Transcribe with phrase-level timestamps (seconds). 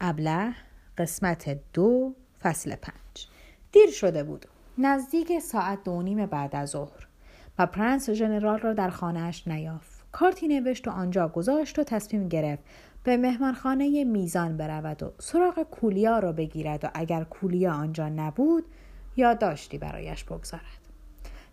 [0.00, 0.54] ابله
[0.98, 3.28] قسمت دو فصل پنج.
[3.72, 4.46] دیر شده بود.
[4.78, 7.06] نزدیک ساعت دو نیم بعد از ظهر.
[7.58, 10.04] و پرنس ژنرال را در خانهاش نیافت.
[10.12, 12.62] کارتی نوشت و آنجا گذاشت و تصمیم گرفت
[13.04, 18.64] به مهمانخانه میزان برود و سراغ کولیا را بگیرد و اگر کولیا آنجا نبود
[19.16, 20.80] یا داشتی برایش بگذارد.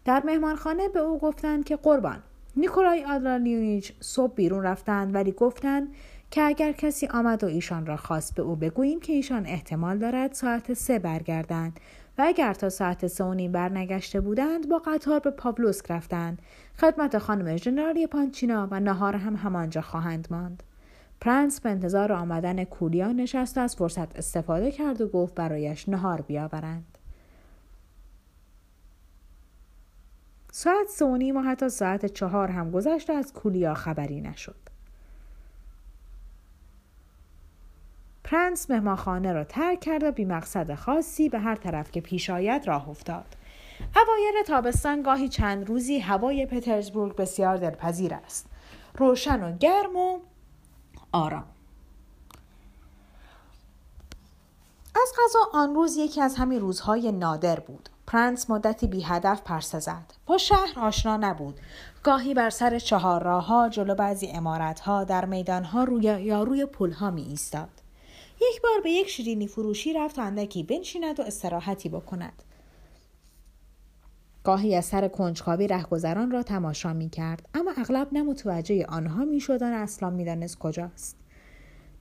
[0.06, 2.24] در مهمانخانه به او گفتند که قربان
[2.56, 5.88] نیکولای آدرانیونیچ صبح بیرون رفتند ولی گفتند
[6.32, 10.34] که اگر کسی آمد و ایشان را خواست به او بگوییم که ایشان احتمال دارد
[10.34, 11.80] ساعت سه برگردند
[12.18, 16.42] و اگر تا ساعت سه و نیم برنگشته بودند با قطار به پاولوسک رفتند.
[16.82, 20.64] خدمت خانم ژنرالی پانچینا و نهار هم همانجا خواهند ماند.
[21.22, 26.22] پرنس به انتظار آمدن کولیا نشست و از فرصت استفاده کرد و گفت برایش نهار
[26.22, 26.98] بیاورند.
[30.52, 34.67] ساعت سه و نیم و حتی ساعت چهار هم گذشت و از کولیا خبری نشد.
[38.30, 42.68] پرنس مهمانخانه را ترک کرد و بی مقصد خاصی به هر طرف که پیش آید
[42.68, 43.26] راه افتاد.
[43.96, 48.46] اوایل تابستان گاهی چند روزی هوای پترزبورگ بسیار دلپذیر است.
[48.98, 50.20] روشن و گرم و
[51.12, 51.46] آرام.
[54.96, 57.90] از قضا آن روز یکی از همین روزهای نادر بود.
[58.08, 60.14] پرنس مدتی بی هدف پرسه زد.
[60.26, 61.60] با شهر آشنا نبود.
[62.04, 66.66] گاهی بر سر چهار راه ها جلو بعضی عمارت ها در میدان ها یا روی
[66.66, 67.77] پل ها می ایستاد.
[68.42, 72.44] یک بار به یک شیرینی فروشی رفت تا اندکی بنشیند و استراحتی بکند.
[74.44, 79.40] گاهی از سر کنجکاوی رهگذران را تماشا می کرد اما اغلب نه متوجه آنها می
[79.40, 81.18] شد و اصلا می دانست کجاست.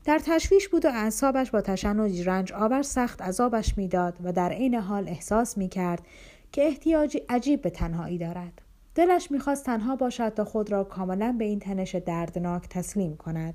[0.05, 4.75] در تشویش بود و اعصابش با تشنج رنج آور سخت عذابش می‌داد و در عین
[4.75, 6.07] حال احساس می کرد
[6.53, 8.63] که احتیاجی عجیب به تنهایی دارد.
[8.95, 13.55] دلش می‌خواست تنها باشد تا خود را کاملا به این تنش دردناک تسلیم کند.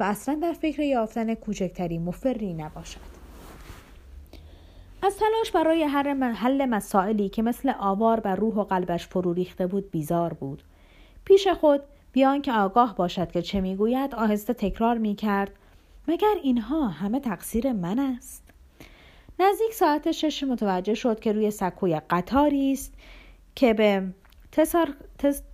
[0.00, 3.14] و اصلا در فکر یافتن کوچکترین مفری نباشد.
[5.02, 9.66] از تلاش برای هر حل مسائلی که مثل آوار بر روح و قلبش فرو ریخته
[9.66, 10.62] بود بیزار بود.
[11.24, 11.80] پیش خود
[12.12, 15.50] بیان که آگاه باشد که چه می‌گوید آهسته تکرار می‌کرد
[16.08, 18.44] مگر اینها همه تقصیر من است؟
[19.38, 22.94] نزدیک ساعت شش متوجه شد که روی سکوی قطاری است
[23.54, 24.02] که به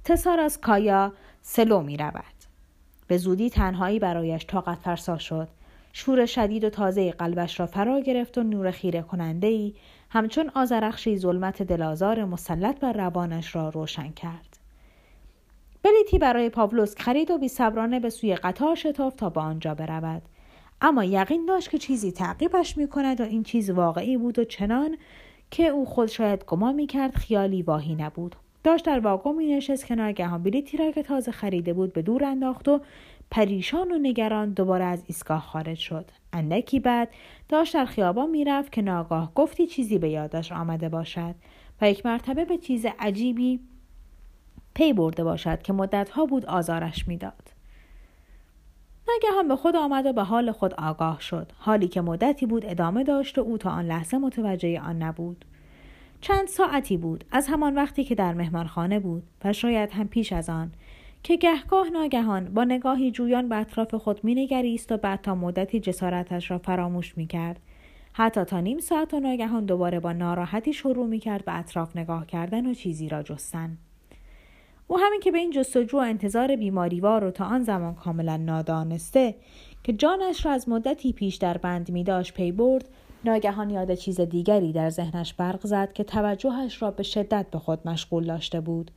[0.04, 1.12] تسار, از کایا
[1.42, 2.39] سلو می رود.
[3.10, 5.48] به زودی تنهایی برایش طاقت فرسا شد.
[5.92, 9.74] شور شدید و تازه قلبش را فرا گرفت و نور خیره کننده ای
[10.10, 14.58] همچون آزرخشی ظلمت دلازار مسلط بر روانش را روشن کرد.
[15.82, 20.22] بلیتی برای پاولوس خرید و بی صبرانه به سوی قطار شتافت تا به آنجا برود.
[20.80, 24.96] اما یقین داشت که چیزی تعقیبش می کند و این چیز واقعی بود و چنان
[25.50, 28.36] که او خود شاید گمان می کرد خیالی واهی نبود.
[28.64, 32.24] داشت در واگن می نشست که ناگهان بلیتی را که تازه خریده بود به دور
[32.24, 32.80] انداخت و
[33.30, 36.10] پریشان و نگران دوباره از ایستگاه خارج شد.
[36.32, 37.08] اندکی بعد
[37.48, 41.34] داشت در خیابان می‌رفت که ناگاه گفتی چیزی به یادش آمده باشد
[41.80, 43.60] و یک مرتبه به چیز عجیبی
[44.74, 47.52] پی برده باشد که مدتها بود آزارش می‌داد.
[49.08, 51.52] ناگهان به خود آمد و به حال خود آگاه شد.
[51.58, 55.44] حالی که مدتی بود ادامه داشت و او تا آن لحظه متوجه آن نبود.
[56.20, 60.50] چند ساعتی بود از همان وقتی که در مهمانخانه بود و شاید هم پیش از
[60.50, 60.72] آن
[61.22, 66.50] که گهگاه ناگهان با نگاهی جویان به اطراف خود مینگریست و بعد تا مدتی جسارتش
[66.50, 67.60] را فراموش می‌کرد.
[68.12, 72.66] حتی تا نیم ساعت و ناگهان دوباره با ناراحتی شروع می‌کرد به اطراف نگاه کردن
[72.66, 73.78] و چیزی را جستن.
[74.86, 79.34] او همین که به این جستجو و انتظار بیماریوار و تا آن زمان کاملا نادانسته
[79.84, 82.88] که جانش را از مدتی پیش در بند می داشت پی برد
[83.24, 87.88] ناگهان یاد چیز دیگری در ذهنش برق زد که توجهش را به شدت به خود
[87.88, 88.90] مشغول داشته بود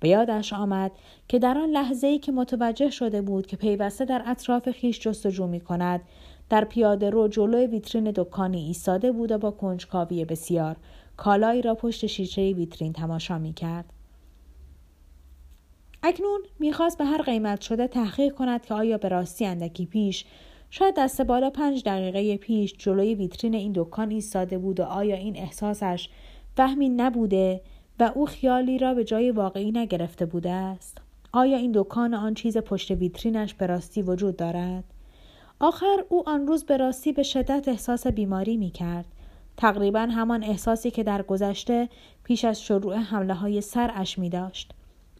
[0.00, 0.92] به یادش آمد
[1.28, 5.46] که در آن لحظه ای که متوجه شده بود که پیوسته در اطراف خیش جستجو
[5.46, 6.00] می کند
[6.48, 10.76] در پیاده رو جلوی ویترین دکانی ایستاده بود و با کنجکاوی بسیار
[11.16, 13.92] کالایی را پشت شیشه ویترین تماشا می کرد.
[16.02, 20.24] اکنون می‌خواست به هر قیمت شده تحقیق کند که آیا به راستی اندکی پیش
[20.70, 25.36] شاید دست بالا پنج دقیقه پیش جلوی ویترین این دکان ایستاده بود و آیا این
[25.36, 26.08] احساسش
[26.56, 27.60] فهمی نبوده
[28.00, 30.98] و او خیالی را به جای واقعی نگرفته بوده است
[31.32, 34.84] آیا این دکان آن چیز پشت ویترینش به راستی وجود دارد
[35.60, 39.04] آخر او آن روز به راستی به شدت احساس بیماری می کرد.
[39.56, 41.88] تقریبا همان احساسی که در گذشته
[42.24, 44.72] پیش از شروع حمله های سرش می داشت.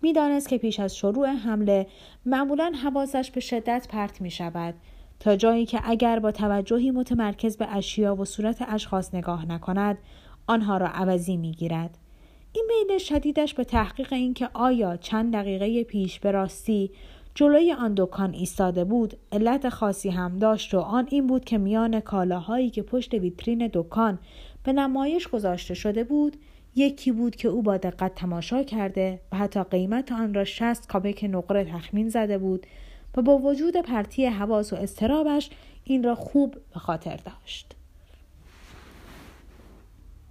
[0.02, 1.86] می دانست که پیش از شروع حمله
[2.26, 4.74] معمولا حواسش به شدت پرت می شود
[5.20, 9.98] تا جایی که اگر با توجهی متمرکز به اشیا و صورت اشخاص نگاه نکند
[10.46, 11.98] آنها را عوضی می گیرد.
[12.52, 16.90] این میل شدیدش به تحقیق اینکه آیا چند دقیقه پیش به راستی
[17.34, 22.00] جلوی آن دکان ایستاده بود علت خاصی هم داشت و آن این بود که میان
[22.00, 24.18] کالاهایی که پشت ویترین دکان
[24.64, 26.36] به نمایش گذاشته شده بود
[26.76, 31.24] یکی بود که او با دقت تماشا کرده و حتی قیمت آن را شست کاپک
[31.32, 32.66] نقره تخمین زده بود
[33.16, 35.50] و با وجود پرتی حواس و استرابش
[35.84, 37.76] این را خوب به خاطر داشت.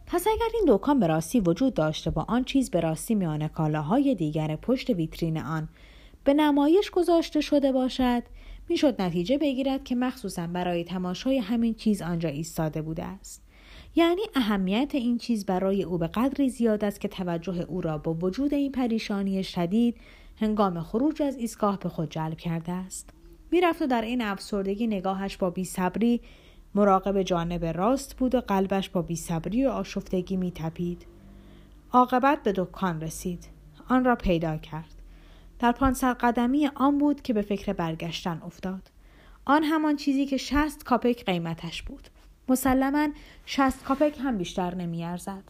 [0.07, 4.15] پس اگر این دکان به راستی وجود داشته با آن چیز به راستی میان کالاهای
[4.15, 5.69] دیگر پشت ویترین آن
[6.23, 8.23] به نمایش گذاشته شده باشد
[8.69, 13.41] می‌شد نتیجه بگیرد که مخصوصا برای تماشای همین چیز آنجا ایستاده بوده است.
[13.95, 18.13] یعنی اهمیت این چیز برای او به قدری زیاد است که توجه او را با
[18.13, 19.97] وجود این پریشانی شدید
[20.37, 23.09] هنگام خروج از ایستگاه به خود جلب کرده است.
[23.51, 26.21] می‌رفت و در این افسردگی نگاهش با بیصبری
[26.75, 31.05] مراقب جانب راست بود و قلبش با بیصبری و آشفتگی میتپید.
[31.91, 33.47] عاقبت به دکان رسید.
[33.89, 35.01] آن را پیدا کرد.
[35.59, 38.91] در پانصد قدمی آن بود که به فکر برگشتن افتاد.
[39.45, 42.09] آن همان چیزی که شست کاپک قیمتش بود.
[42.49, 43.07] مسلما
[43.45, 45.43] شست کاپک هم بیشتر نمیارزد.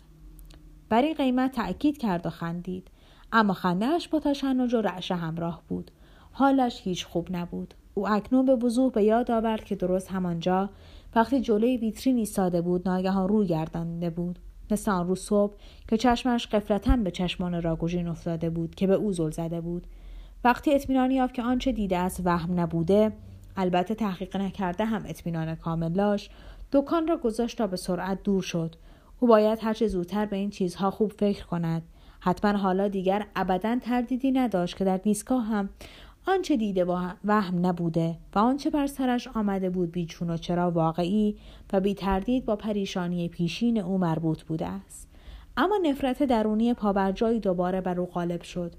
[0.90, 2.88] بر این قیمت تأکید کرد و خندید.
[3.32, 5.92] اما خندهاش با تشنج و رعش همراه بود.
[6.32, 7.74] حالش هیچ خوب نبود.
[7.94, 10.70] او اکنون به وضوح به یاد آورد که درست همانجا
[11.16, 14.40] وقتی جلوی ویترین ایستاده بود ناگهان روی گردانده بود.
[14.72, 15.54] مثل آن روز صبح
[15.88, 19.88] که چشمش قفلتا به چشمان راگوژین افتاده بود که به او زل زده بود.
[20.44, 23.12] وقتی اطمینان یافت که آنچه دیده است وهم نبوده
[23.58, 26.32] البته تحقیق نکرده هم اطمینان کامل داشت
[26.72, 28.76] دکان را گذاشت تا به سرعت دور شد.
[29.20, 31.84] او باید هرچه زودتر به این چیزها خوب فکر کند.
[32.26, 35.70] حتما حالا دیگر ابدا تردیدی نداشت که در دیسکا هم
[36.28, 36.86] آنچه دیده
[37.26, 41.38] وهم نبوده و آنچه بر سرش آمده بود بیچون و چرا واقعی
[41.74, 45.10] و بی تردید با پریشانی پیشین او مربوط بوده است.
[45.58, 48.74] اما نفرت درونی پابرجایی دوباره بر او غالب شد.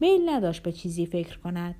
[0.00, 1.74] میل نداشت به چیزی فکر کند.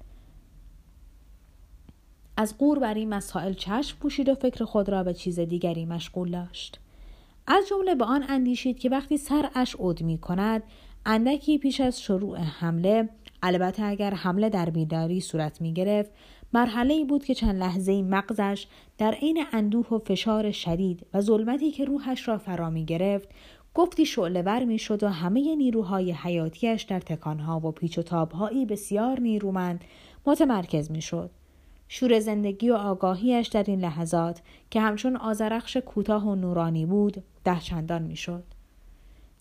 [2.37, 6.31] از قور بر این مسائل چشم پوشید و فکر خود را به چیز دیگری مشغول
[6.31, 6.81] داشت.
[7.47, 10.63] از جمله به آن اندیشید که وقتی سرش عد می کند
[11.09, 13.09] اندکی پیش از شروع حمله
[13.43, 16.11] البته اگر حمله در بیداری صورت می گرفت
[16.53, 18.67] مرحله ای بود که چند لحظه مغزش
[18.99, 23.29] در عین اندوه و فشار شدید و ظلمتی که روحش را فرا می گرفت
[23.75, 29.21] گفتی شعله می شد و همه نیروهای حیاتیش در تکانها و پیچ و تابهایی بسیار
[29.21, 29.85] نیرومند
[30.27, 31.31] متمرکز می شد.
[31.89, 37.61] شور زندگی و آگاهیش در این لحظات که همچون آزرخش کوتاه و نورانی بود ده
[37.61, 38.56] چندان می شد.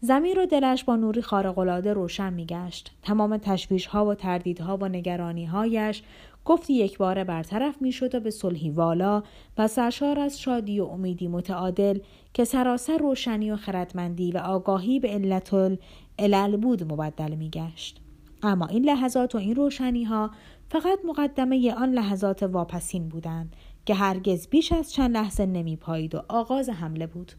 [0.02, 5.46] زمین و دلش با نوری خارقلاده روشن میگشت تمام تشویش ها و تردیدها و نگرانی
[5.46, 6.04] هایش
[6.46, 9.24] گفتی یک باره برطرف می شد و به صلحی والا
[9.58, 12.00] و سرشار از شادی و امیدی متعادل
[12.34, 18.02] که سراسر روشنی و خردمندی و آگاهی به علت العلل بود مبدل می گشت.
[18.44, 20.32] اما این لحظات و این روشنی ها
[20.70, 23.56] فقط مقدمه آن لحظات واپسین بودند
[23.86, 27.32] که هرگز بیش از چند لحظه نمی پایید و آغاز حمله بود.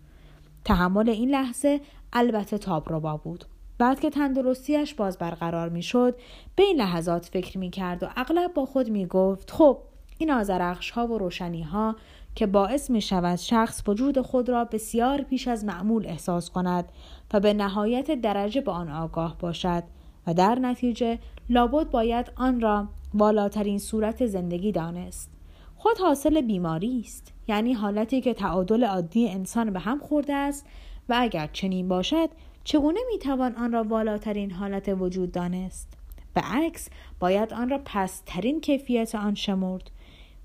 [0.65, 1.81] تحمل این لحظه
[2.13, 3.45] البته تابربا بود.
[3.79, 6.15] بعد که تندرستیش باز برقرار می شد
[6.57, 9.79] به این لحظات فکر می کرد و اغلب با خود می گفت خب
[10.19, 11.97] این آزرخش ها و روشنی ها
[12.35, 16.89] که باعث می شود شخص وجود خود را بسیار پیش از معمول احساس کند
[17.33, 19.83] و به نهایت درجه به آن آگاه باشد
[20.27, 21.19] و در نتیجه
[21.49, 25.31] لابد باید آن را بالاترین صورت زندگی دانست
[25.77, 30.67] خود حاصل بیماری است یعنی حالتی که تعادل عادی انسان به هم خورده است
[31.09, 32.31] و اگر چنین باشد
[32.65, 35.89] چگونه می‌توان آن را والاترین حالت وجود دانست؟
[36.35, 36.89] به عکس
[37.21, 39.91] باید آن را پسترین کیفیت آن شمرد.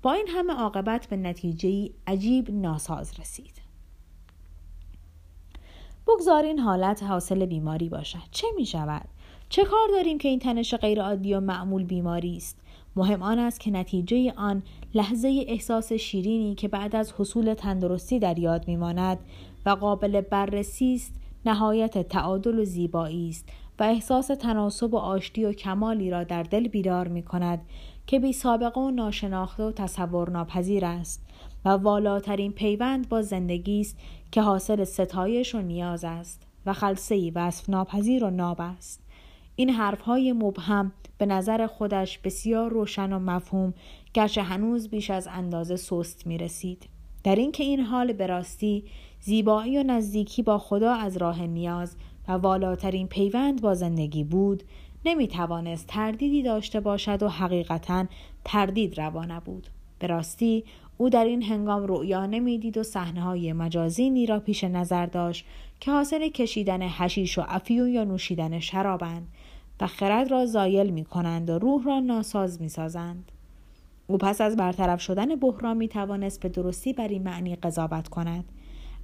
[0.02, 3.62] با این همه عاقبت به نتیجه عجیب ناساز رسید.
[6.06, 8.18] بگذارین حالت حاصل بیماری باشد.
[8.30, 9.08] چه می شود؟
[9.48, 12.58] چه کار داریم که این تنش غیرعادی و معمول بیماری است؟
[12.96, 14.62] مهم آن است که نتیجه آن
[14.94, 19.18] لحظه احساس شیرینی که بعد از حصول تندرستی در یاد میماند
[19.66, 21.14] و قابل بررسی است
[21.46, 26.68] نهایت تعادل و زیبایی است و احساس تناسب و آشتی و کمالی را در دل
[26.68, 27.60] بیدار می کند
[28.06, 31.26] که بی سابقه و ناشناخته و تصور ناپذیر است
[31.64, 33.98] و والاترین پیوند با زندگی است
[34.30, 39.02] که حاصل ستایش و نیاز است و خلصه وصف ناپذیر و ناب است
[39.56, 43.74] این حرفهای مبهم به نظر خودش بسیار روشن و مفهوم
[44.14, 46.88] گرچه هنوز بیش از اندازه سست می رسید.
[47.24, 48.84] در اینکه این حال به راستی
[49.20, 51.96] زیبایی و نزدیکی با خدا از راه نیاز
[52.28, 54.62] و والاترین پیوند با زندگی بود
[55.04, 58.06] نمی توانست تردیدی داشته باشد و حقیقتا
[58.44, 59.66] تردید روا نبود
[59.98, 60.64] به راستی
[60.98, 65.44] او در این هنگام رؤیا نمی‌دید و صحنه های مجازینی را پیش نظر داشت
[65.80, 69.28] که حاصل کشیدن حشیش و افیون یا نوشیدن شرابند
[69.80, 73.32] و خرد را زایل می کنند و روح را ناساز می سازند.
[74.12, 78.44] او پس از برطرف شدن بحران می توانست به درستی بر این معنی قضاوت کند.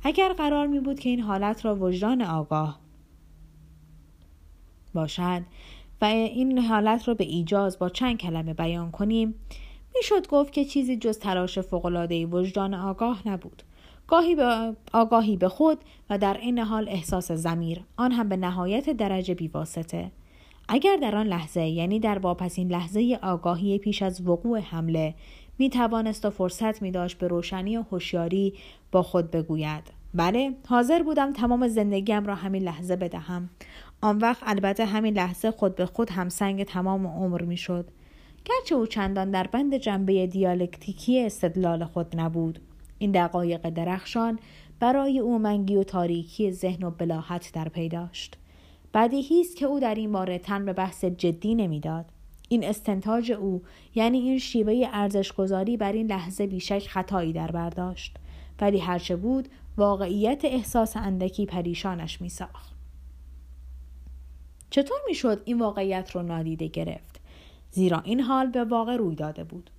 [0.02, 2.80] اگر قرار می بود که این حالت را وجدان آگاه
[4.94, 5.42] باشد
[6.00, 9.34] و این حالت را به ایجاز با چند کلمه بیان کنیم
[9.96, 13.62] می‌شد گفت که چیزی جز تلاش فوقالعاده وجدان آگاه نبود.
[14.06, 15.78] گاهی به آگاهی به خود
[16.10, 20.10] و در این حال احساس زمیر آن هم به نهایت درجه بیواسطه.
[20.68, 25.14] اگر در آن لحظه یعنی در واپسین لحظه آگاهی پیش از وقوع حمله
[25.58, 28.54] می توانست و فرصت می داشت به روشنی و هوشیاری
[28.92, 29.82] با خود بگوید.
[30.14, 33.50] بله حاضر بودم تمام زندگیم را همین لحظه بدهم.
[34.00, 37.90] آن وقت البته همین لحظه خود به خود همسنگ تمام عمر می شد
[38.44, 42.58] گرچه او چندان در بند جنبه دیالکتیکی استدلال خود نبود.
[42.98, 44.38] این دقایق درخشان
[44.80, 48.38] برای او منگی و تاریکی ذهن و بلاحت در پیداشت
[48.98, 52.04] بدیهی است که او در این باره تن به بحث جدی نمی‌داد.
[52.48, 53.62] این استنتاج او
[53.94, 58.16] یعنی این شیوه ارزشگذاری بر این لحظه بیشک خطایی در برداشت
[58.60, 62.74] ولی هرچه بود واقعیت احساس اندکی پریشانش میساخت.
[64.70, 67.20] چطور می‌شد این واقعیت رو نادیده گرفت؟
[67.70, 69.70] زیرا این حال به واقع روی داده بود.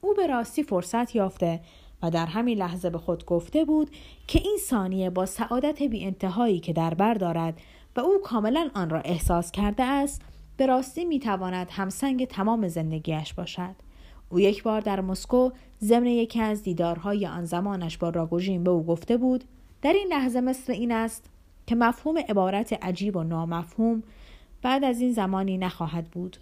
[0.00, 1.60] او به راستی فرصت یافته
[2.04, 3.90] و در همین لحظه به خود گفته بود
[4.26, 7.60] که این ثانیه با سعادت بی انتهایی که در بر دارد
[7.96, 10.22] و او کاملا آن را احساس کرده است
[10.56, 13.74] به راستی می تواند همسنگ تمام زندگیش باشد.
[14.30, 18.86] او یک بار در مسکو ضمن یکی از دیدارهای آن زمانش با راگوژین به او
[18.86, 19.44] گفته بود
[19.82, 21.24] در این لحظه مثل این است
[21.66, 24.02] که مفهوم عبارت عجیب و نامفهوم
[24.62, 26.36] بعد از این زمانی نخواهد بود.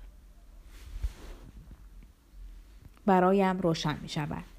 [3.06, 4.51] برایم روشن می شود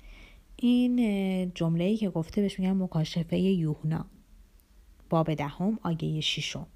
[0.65, 4.05] این جمله ای که گفته بهش میگن مکاشفه یوحنا.
[5.09, 6.67] باب دهم آیه ششم.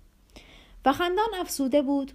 [0.85, 2.11] و خندان افسوده بود.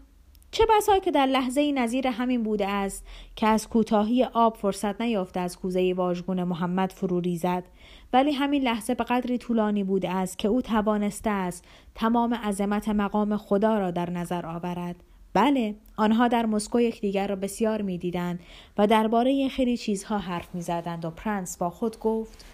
[0.50, 5.40] چه بسا که در لحظه نظیر همین بوده است که از کوتاهی آب فرصت نیافته
[5.40, 7.64] از کوزه واژگون محمد فرو ریزد.
[8.12, 11.64] ولی همین لحظه به قدری طولانی بوده است که او توانسته است
[11.94, 14.96] تمام عظمت مقام خدا را در نظر آورد.
[15.34, 18.40] بله آنها در مسکو یکدیگر را بسیار می‌دیدند
[18.78, 22.44] و درباره خیلی چیزها حرف می‌زدند و پرنس با خود گفت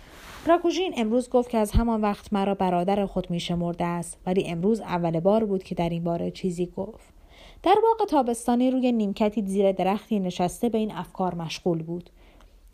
[0.47, 5.21] راکوژین امروز گفت که از همان وقت مرا برادر خود میشمرده است ولی امروز اول
[5.21, 7.19] بار بود که در این باره چیزی گفت.
[7.63, 12.11] در باغ تابستانی روی نیمکتی زیر درختی نشسته به این افکار مشغول بود.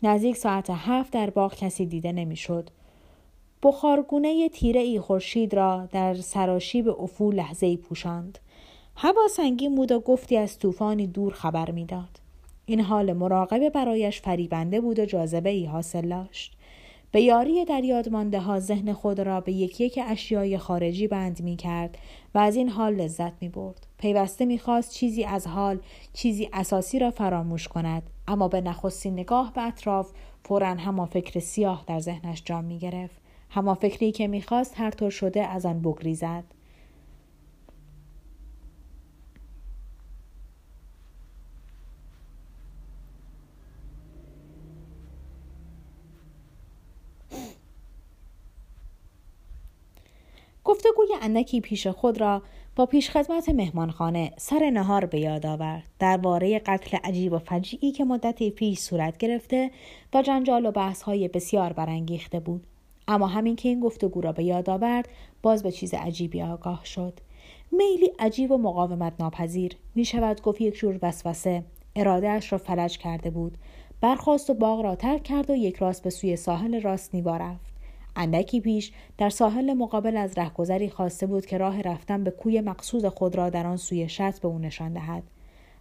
[0.03, 2.69] نزدیک ساعت هفت در باغ کسی دیده نمی‌شد.
[3.63, 8.39] بخارگونه تیره ای خورشید را در سراشی به افول لحظه ای پوشاند.
[8.97, 12.19] هوا سنگین بود و گفتی از طوفانی دور خبر می‌داد
[12.65, 16.57] این حال مراقبه برایش فریبنده بود و جاذبه ای حاصل داشت
[17.11, 21.41] به یاری در یاد مانده ها ذهن خود را به یکی یک اشیای خارجی بند
[21.41, 21.97] می کرد
[22.35, 23.87] و از این حال لذت می برد.
[23.97, 25.79] پیوسته می خواست چیزی از حال
[26.13, 30.11] چیزی اساسی را فراموش کند اما به نخستین نگاه به اطراف
[30.45, 33.17] فورا همان فکر سیاه در ذهنش جام می گرفت.
[33.49, 36.43] همان فکری که می‌خواست هر طور شده از آن بگریزد.
[50.85, 52.41] گفتگوی اندکی پیش خود را
[52.75, 55.83] با پیشخدمت مهمانخانه سر نهار به یاد آورد.
[55.99, 59.71] درباره قتل عجیب و فجیعی که مدتی پیش صورت گرفته
[60.13, 62.67] و جنجال و بحثهای بسیار برانگیخته بود.
[63.07, 65.09] اما همین که این گفتگو را به یاد آورد
[65.41, 67.19] باز به چیز عجیبی آگاه شد.
[67.71, 71.63] میلی عجیب و مقاومت ناپذیر می شود گفت یک جور وسوسه.
[71.95, 73.57] ارادهاش را فلج کرده بود.
[74.01, 77.74] برخواست و باغ را ترک کرد و یک راست به سوی ساحل راست نیوا رفت.
[78.15, 83.07] اندکی پیش در ساحل مقابل از رهگذری خواسته بود که راه رفتن به کوی مقصود
[83.09, 85.23] خود را در آن سوی شط به او نشان دهد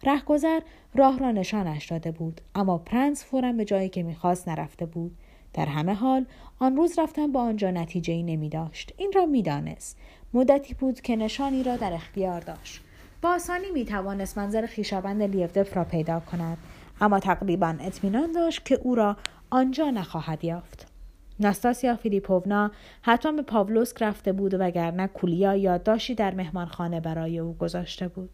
[0.02, 0.60] رهگذر
[0.94, 5.16] راه را نشانش داده بود اما پرنس فورا به جایی که می‌خواست نرفته بود
[5.52, 6.26] در همه حال
[6.58, 8.92] آن روز رفتن با آنجا نتیجه ای نمی داشت.
[8.96, 9.98] این را می‌دانست.
[10.34, 12.80] مدتی بود که نشانی را در اختیار داشت.
[13.22, 16.58] با آسانی می توانست منظر خیشابند لیفدف را پیدا کند.
[17.00, 19.16] اما تقریبا اطمینان داشت که او را
[19.50, 20.93] آنجا نخواهد یافت.
[21.40, 22.70] نستاسیا فیلیپوونا
[23.02, 28.30] حتما به پاولوسک رفته بود وگرنه کولیا یادداشتی در مهمانخانه برای او گذاشته بود.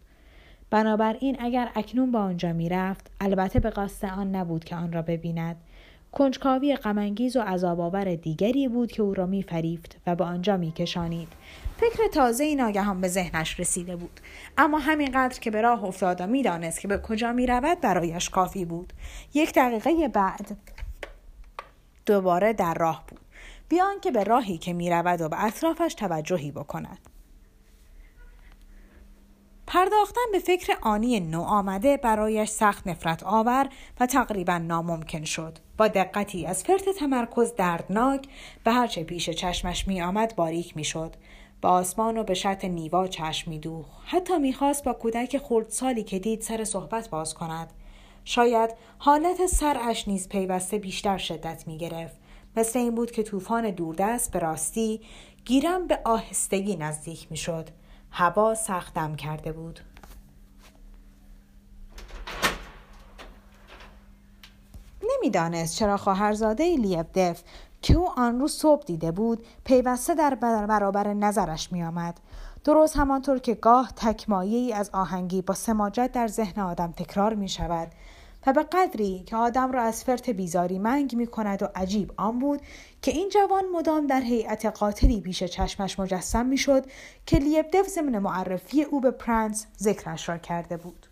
[0.70, 5.56] بنابراین اگر اکنون با آنجا می‌رفت البته به قصد آن نبود که آن را ببیند.
[6.12, 11.28] کنجکاوی غمانگیز و عذابآور دیگری بود که او را میفریفت و به آنجا میکشانید.
[11.76, 14.20] فکر تازه ناگهان به ذهنش رسیده بود.
[14.58, 18.92] اما همینقدر که به راه افتاد و می‌دانست که به کجا می‌رود برایش کافی بود.
[19.34, 20.56] یک دقیقه بعد
[22.10, 23.20] دوباره در راه بود.
[23.68, 26.98] بیان که به راهی که می‌رود و به اطرافش توجهی بکند.
[29.66, 33.68] پرداختن به فکر آنی نو آمده برایش سخت نفرت آور
[34.00, 35.58] و تقریبا ناممکن شد.
[35.78, 38.28] با دقتی از فرط تمرکز دردناک
[38.64, 41.14] به هرچه پیش چشمش می آمد باریک می شد
[41.62, 43.86] به آسمان و به شط نیوا چشم می دوخ.
[44.06, 47.72] حتی می‌خواست با کودک خردسالی که دید سر صحبت باز کند.
[48.24, 52.16] شاید حالت سرش نیز پیوسته بیشتر شدت می گرفت
[52.56, 55.00] مثل این بود که طوفان دوردست به راستی
[55.44, 57.68] گیرم به آهستگی نزدیک می شد
[58.10, 59.80] هوا سخت دم کرده بود.
[65.02, 67.42] نمی‌دانست چرا خواهرزاده لیبدف
[67.82, 70.34] که او آن روز صبح دیده بود پیوسته در
[70.66, 72.20] برابر نظرش می آمد.
[72.64, 77.48] درست همانطور که گاه تکمایه ای از آهنگی با سماجت در ذهن آدم تکرار می
[77.48, 77.88] شود
[78.46, 82.38] و به قدری که آدم را از فرط بیزاری منگ می کند و عجیب آن
[82.38, 82.60] بود
[83.02, 86.84] که این جوان مدام در هیئت قاتلی پیش چشمش مجسم می شد
[87.26, 91.09] که لیبدف ضمن معرفی او به پرنس ذکرش را کرده بود.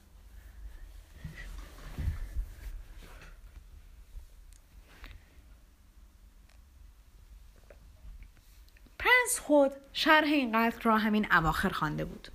[9.19, 12.29] پرنس خود شرح این قتل را همین اواخر خوانده بود.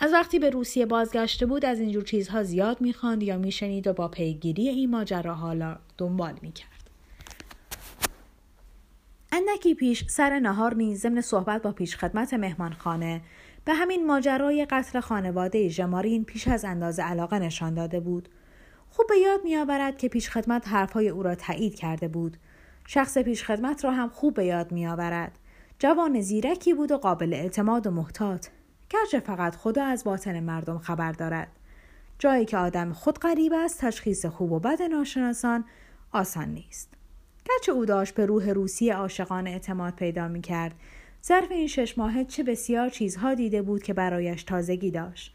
[0.00, 4.08] از وقتی به روسیه بازگشته بود از اینجور چیزها زیاد می‌خواند یا میشنید و با
[4.08, 6.90] پیگیری این ماجرا حالا دنبال می‌کرد.
[9.32, 13.22] اندکی پیش سر نهار نیز ضمن صحبت با پیشخدمت مهمانخانه
[13.64, 18.28] به همین ماجرای قتل خانواده ژمارین پیش از اندازه علاقه نشان داده بود.
[18.90, 22.36] خوب به یاد میآورد که پیشخدمت حرفهای او را تایید کرده بود.
[22.86, 25.38] شخص پیشخدمت را هم خوب به یاد میآورد.
[25.78, 28.46] جوان زیرکی بود و قابل اعتماد و محتاط
[28.90, 31.48] گرچه فقط خدا از باطن مردم خبر دارد.
[32.18, 35.64] جایی که آدم خود غریب است تشخیص خوب و بد ناشناسان
[36.12, 36.94] آسان نیست.
[37.44, 40.74] گرچه او داشت به روح روسی عاشقان اعتماد پیدا می کرد
[41.24, 45.34] ظرف این شش ماهه چه بسیار چیزها دیده بود که برایش تازگی داشت.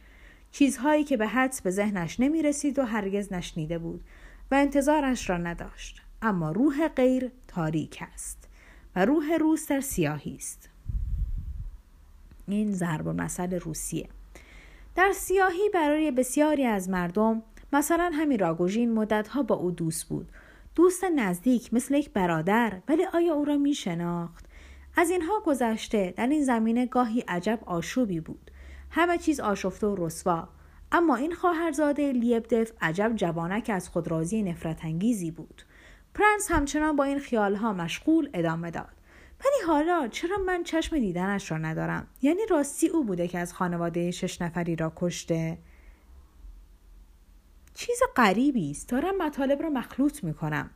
[0.51, 4.03] چیزهایی که به حدس به ذهنش نمی رسید و هرگز نشنیده بود
[4.51, 6.01] و انتظارش را نداشت.
[6.21, 8.40] اما روح غیر تاریک است.
[8.95, 10.69] و روح روس در سیاهی است.
[12.47, 14.09] این ضرب مسئله روسیه.
[14.95, 20.29] در سیاهی برای بسیاری از مردم مثلا همین راگوژین مدتها با او دوست بود.
[20.75, 24.45] دوست نزدیک مثل یک برادر ولی آیا او را می شناخت؟
[24.95, 28.51] از اینها گذشته در این زمینه گاهی عجب آشوبی بود.
[28.89, 30.47] همه چیز آشفته و رسوا.
[30.91, 35.63] اما این خواهرزاده لیبدف عجب جوانک از خود راضی نفرت انگیزی بود.
[36.13, 39.01] پرنس همچنان با این خیالها مشغول ادامه داد.
[39.39, 44.11] ولی حالا چرا من چشم دیدنش را ندارم؟ یعنی راستی او بوده که از خانواده
[44.11, 45.57] شش نفری را کشته؟
[47.73, 48.89] چیز غریبی است.
[48.89, 50.69] دارم مطالب را مخلوط می کنم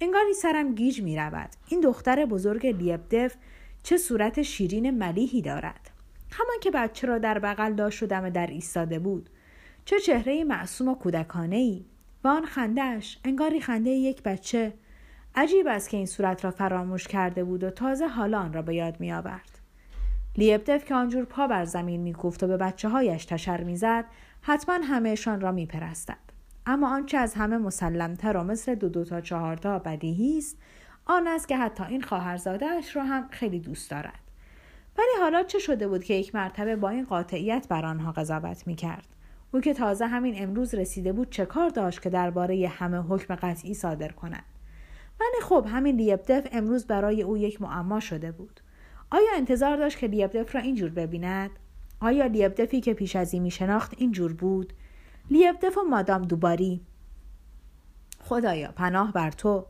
[0.00, 3.36] انگاری سرم گیج می رود این دختر بزرگ لیبدف
[3.82, 5.90] چه صورت شیرین ملیحی دارد؟
[6.32, 9.30] همان که بچه را در بغل داشت و دم در ایستاده بود.
[9.84, 11.84] چه چهره معصوم و کودکانه ای
[12.24, 14.74] و آن خندهش انگاری خنده یک بچه
[15.34, 18.74] عجیب است که این صورت را فراموش کرده بود و تازه حالا آن را به
[18.74, 19.58] یاد می آورد.
[20.36, 22.12] لیبدف که آنجور پا بر زمین می
[22.42, 24.04] و به بچه هایش تشر می زد
[24.42, 26.18] حتما همهشان را می پرستد.
[26.66, 30.56] اما آنچه از همه مسلمتر و مثل دو دو تا چهار تا بدیهی است
[31.04, 34.20] آن است که حتی این خواهرزادهاش را هم خیلی دوست دارد.
[34.98, 38.74] ولی حالا چه شده بود که یک مرتبه با این قاطعیت بر آنها قضاوت می
[38.74, 39.06] کرد؟
[39.52, 43.74] او که تازه همین امروز رسیده بود چه کار داشت که درباره همه حکم قطعی
[43.74, 44.44] صادر کند
[45.20, 48.60] ولی خب همین لیبدف امروز برای او یک معما شده بود.
[49.10, 51.50] آیا انتظار داشت که لیبدف را اینجور ببیند؟
[52.00, 54.72] آیا لیبدفی که پیش از این میشناخت اینجور بود؟
[55.30, 56.80] لیبدف و مادام دوباری
[58.20, 59.66] خدایا پناه بر تو.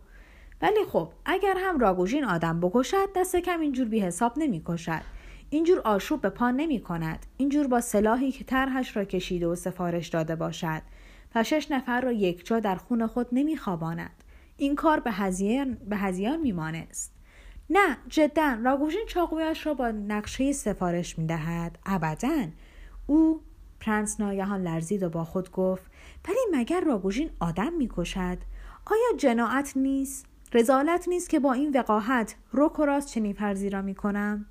[0.63, 5.03] ولی خب اگر هم راگوژین آدم بکشد دست کم اینجور بی حساب نمی کشد
[5.51, 10.09] اینجور آشوب به پا نمی کند اینجور با سلاحی که طرحش را کشیده و سفارش
[10.09, 10.83] داده باشد.
[11.35, 14.20] و شش نفر را یکجا در خون خود نمی خواباند
[14.61, 17.13] این کار به هزیان, به هزیان میمانست
[17.71, 18.59] نه جدا.
[18.65, 21.79] راگوژین چاقویش را با نقشه سفارش می‌دهد.
[21.87, 22.47] ابدا.
[23.07, 23.41] او
[23.81, 25.83] پرنس ناگهان لرزید و با خود گفت
[26.29, 28.39] ولی مگر راگوژین آدم می‌کشد؟
[28.87, 33.83] آیا جناعت نیست؟ رزالت نیست که با این وقاحت رک و راست چنین فرضی را
[33.83, 34.47] می‌کنم؟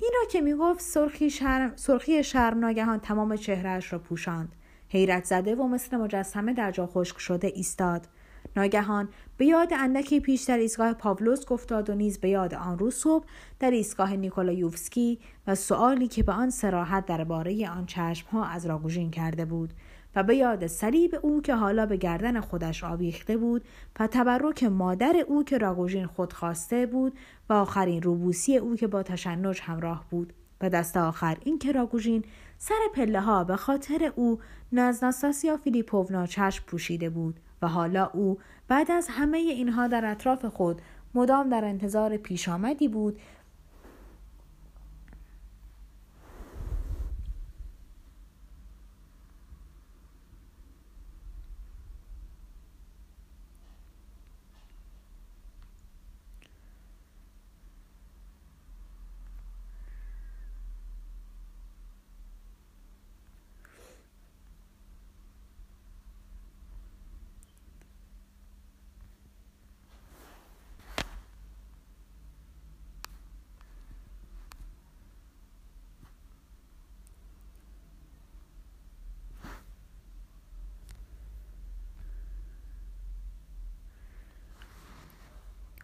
[0.00, 4.52] این را که می‌گفت سرخی شرم, سرخی شرم ناگهان تمام چهرهش را پوشاند.
[4.88, 8.08] حیرت زده و مثل مجسمه در جا خشک شده ایستاد.
[8.56, 12.94] ناگهان به یاد اندکی پیش در ایستگاه پاولوس افتاد و نیز به یاد آن روز
[12.94, 13.24] صبح
[13.60, 19.44] در ایستگاه نیکولایوفسکی و سؤالی که به آن سراحت درباره آن چشمها از راگوژین کرده
[19.44, 19.72] بود
[20.16, 23.64] و به یاد صلیب او که حالا به گردن خودش آویخته بود
[24.00, 27.12] و تبرک مادر او که راگوژین خود خواسته بود
[27.48, 30.32] و آخرین روبوسی او که با تشنج همراه بود.
[30.60, 32.24] و دست آخر این که راگوژین
[32.58, 34.38] سر پله ها به خاطر او
[34.72, 37.40] نز ناستاسیا فیلیپوونا چشم پوشیده بود.
[37.62, 40.82] و حالا او بعد از همه اینها در اطراف خود
[41.14, 43.18] مدام در انتظار پیش آمدی بود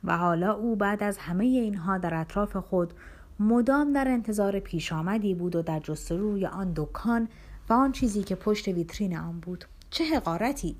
[0.09, 2.93] و حالا او بعد از همه اینها در اطراف خود
[3.41, 7.29] مدام در انتظار پیش آمدی بود و در جستجوی آن دکان
[7.69, 9.65] و آن چیزی که پشت ویترین آن بود.
[9.91, 10.77] چه حقارتی!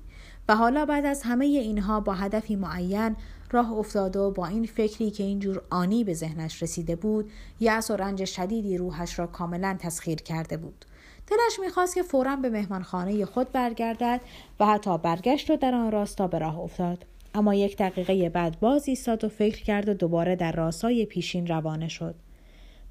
[0.49, 3.15] و حالا بعد از همه اینها با هدفی معین
[3.51, 7.95] راه افتاده و با این فکری که اینجور آنی به ذهنش رسیده بود یأس و
[7.95, 10.85] رنج شدیدی روحش را کاملا تسخیر کرده بود.
[11.27, 14.21] دلش می‌خواست که فورا به مهمانخانه خود برگردد
[14.59, 17.05] و حتی برگشت و در آن راستا به راه افتاد.
[17.35, 21.87] اما یک دقیقه بعد باز ایستاد و فکر کرد و دوباره در راستای پیشین روانه
[21.87, 22.15] شد.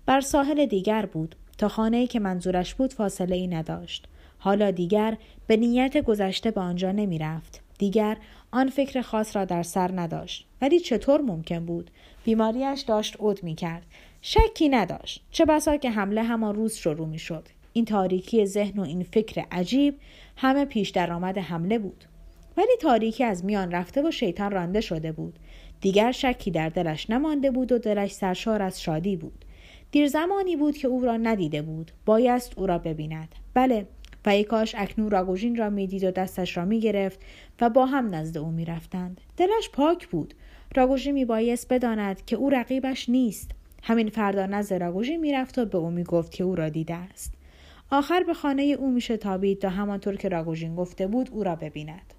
[0.07, 4.07] بر ساحل دیگر بود تا خانه‌ای که منظورش بود فاصله ای نداشت.
[4.38, 7.61] حالا دیگر به نیت گذشته به آنجا نمی رفت.
[7.79, 8.16] دیگر
[8.51, 10.46] آن فکر خاص را در سر نداشت.
[10.62, 11.90] ولی چطور ممکن بود؟
[12.24, 13.83] بیماریش داشت عود می کرد
[14.22, 15.24] شکی نداشت.
[15.31, 19.44] چه بسا که حمله همان روز شروع می شد این تاریکی ذهن و این فکر
[19.53, 19.94] عجیب
[20.37, 22.05] همه پیش درآمد حمله بود.
[22.59, 25.38] ولی تاریکی از میان رفته و شیطان رانده شده بود.
[25.81, 29.44] دیگر شکی در دلش نمانده بود و دلش سرشار از شادی بود.
[29.90, 31.92] دیر زمانی بود که او را ندیده بود.
[32.07, 33.35] بایست او را ببیند.
[33.55, 33.87] بله
[34.27, 37.21] و ای کاش اکنون راگوژین را می‌دید و دستش را می‌گرفت
[37.61, 39.21] و با هم نزد او می‌رفتند.
[39.37, 40.35] دلش پاک بود.
[40.77, 43.51] راگوژین میبایست بداند که او رقیبش نیست.
[43.83, 47.35] همین فردا نزد راگوژین می‌رفت و به او می‌گفت که او را دیده است.
[47.90, 52.14] آخر به خانه او میشه تابید تا همانطور که راگوژین گفته بود او را ببیند.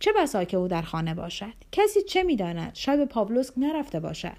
[0.00, 4.36] چه بسا که او در خانه باشد؟ کسی چه می‌داند؟ شاید پاولوسک نرفته باشد.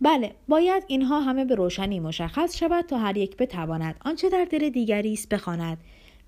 [0.00, 4.68] بله باید اینها همه به روشنی مشخص شود تا هر یک بتواند آنچه در دل
[4.68, 5.78] دیگری است بخواند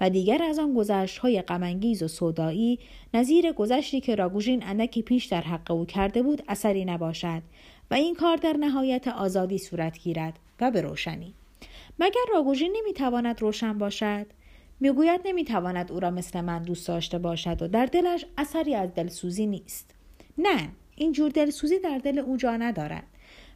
[0.01, 2.79] و دیگر از آن گذشت های غمانگیز و سودایی
[3.14, 7.42] نظیر گذشتی که راگوژین اندکی پیش در حق او کرده بود اثری نباشد
[7.90, 11.35] و این کار در نهایت آزادی صورت گیرد و به روشنی.
[11.99, 14.27] مگر راگوژین نمی‌تواند روشن باشد؟
[14.81, 19.47] می‌گوید نمی‌تواند او را مثل من دوست داشته باشد و در دلش اثری از دلسوزی
[19.47, 19.95] نیست.
[20.39, 23.05] نه اینجور دلسوزی در دل او جا ندارد.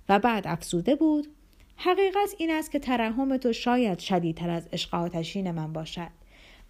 [0.08, 1.26] و بعد افزوده بود
[1.76, 6.10] حقیقت این است که ترحم تو شاید شدیدتر از عشق آتشین من باشد.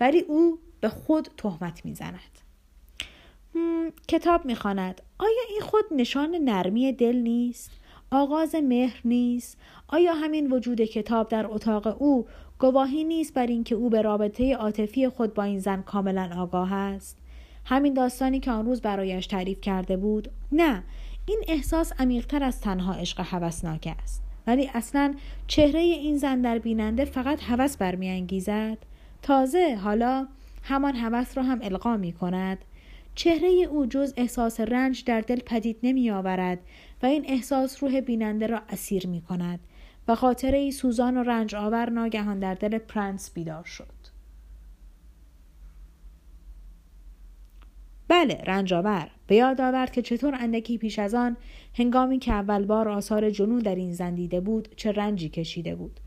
[0.01, 2.39] ولی او به خود تهمت می‌زند.
[4.09, 5.03] کتاب می‌خواند.
[5.19, 7.71] آیا این خود نشان نرمی دل نیست؟
[8.11, 9.59] آغاز مهر نیست؟
[9.89, 12.27] آیا همین وجود کتاب در اتاق او
[12.61, 17.19] گواهی نیست بر اینکه او به رابطه عاطفی خود با این زن کاملا آگاه است.
[17.65, 20.83] همین داستانی که آن روز برایش تعریف کرده بود نه
[21.27, 24.23] این احساس عمیقتر از تنها عشق هوسناک است.
[24.47, 25.15] ولی اصلا
[25.47, 28.79] چهره این زن در بیننده فقط هوس برمیانگیزد.
[29.23, 30.27] تازه حالا
[30.63, 32.59] همان هوس را هم القا می کند
[33.15, 36.59] چهره او جز احساس رنج در دل پدید نمی آورد
[37.03, 39.61] و این احساس روح بیننده را اسیر می کند
[40.09, 44.01] و خاطره ای سوزان و رنج آور ناگهان در دل پرنس بیدار شد.
[48.09, 51.37] بله رنج آور به یاد آورد که چطور اندکی پیش از آن
[51.75, 56.01] هنگامی که اول بار آثار جنون در این زن دیده بود چه رنجی کشیده بود.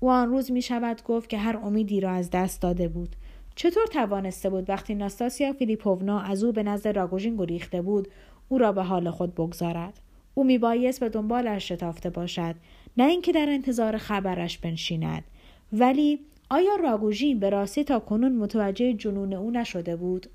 [0.00, 3.16] او آن روز می شود گفت که هر امیدی را از دست داده بود.
[3.54, 8.08] چطور توانسته بود وقتی ناستاسیا فیلیپوونا از او به نزد راگوژین گریخته بود
[8.48, 10.00] او را به حال خود بگذارد؟
[10.34, 12.54] او میبایست به دنبالش شتافته باشد.
[13.00, 15.24] نه اینکه در انتظار خبرش بنشیند.
[15.72, 16.18] ولی
[16.50, 20.26] آیا راگوژین به راستی تا کنون متوجه جنون او نشده بود؟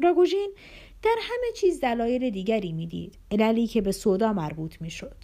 [0.00, 0.50] راگوژین
[1.02, 3.18] در همه چیز دلایل دیگری می‌دید.
[3.30, 5.16] عللی که به سودا مربوط می‌شد.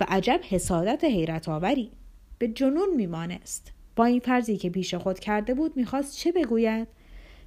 [0.00, 1.90] و عجب حسادت حیرت آوری
[2.38, 3.72] به جنون میمانست.
[3.96, 6.88] با این فرضی که پیش خود کرده بود می‌خواست چه بگوید؟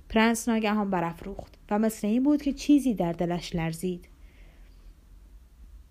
[0.09, 4.07] پرنس ناگهان برافروخت و مثل این بود که چیزی در دلش لرزید.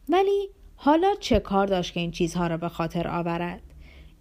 [0.08, 3.62] ولی حالا چه کار داشت که این چیزها را به خاطر آورد؟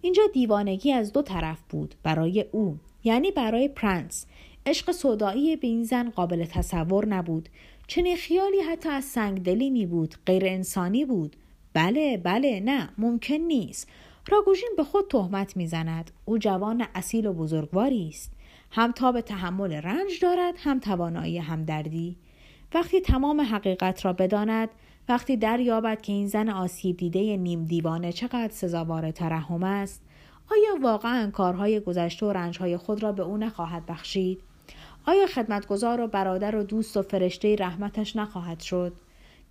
[0.00, 4.26] اینجا دیوانگی از دو طرف بود برای او یعنی برای پرنس.
[4.66, 7.48] عشق سودایی به این زن قابل تصور نبود.
[7.86, 11.36] چنین خیالی حتی از سنگدلی می بود غیر انسانی بود.
[11.72, 13.88] بله بله نه ممکن نیست.
[14.28, 18.32] راگوژین به خود تهمت می‌زند او جوان اصیل و بزرگواری است.
[18.70, 22.16] هم به تحمل رنج دارد هم توانایی همدردی.
[22.74, 24.68] وقتی تمام حقیقت را بداند
[25.08, 30.02] وقتی دریابد که این زن آسیب دیده نیم دیوانه چقدر سزاوار ترحم است
[30.50, 34.40] آیا واقعا کارهای گذشته و رنجهای خود را به او نخواهد بخشید؟
[35.06, 38.92] آیا خدمتگزار و برادر و دوست و فرشته رحمتش نخواهد شد؟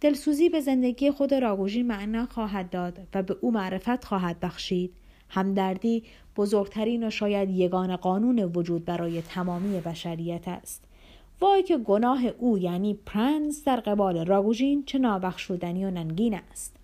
[0.02, 4.94] دلسوزی به زندگی خود راگوژین معنا خواهد داد و به او معرفت خواهد بخشید.
[5.30, 6.04] همدردی
[6.36, 10.84] بزرگترین و شاید یگان قانون وجود برای تمامی بشریت است.
[11.42, 16.76] وای که گناه او یعنی پرنس در قبال راگوژین چه نابخشودنی و ننگین است.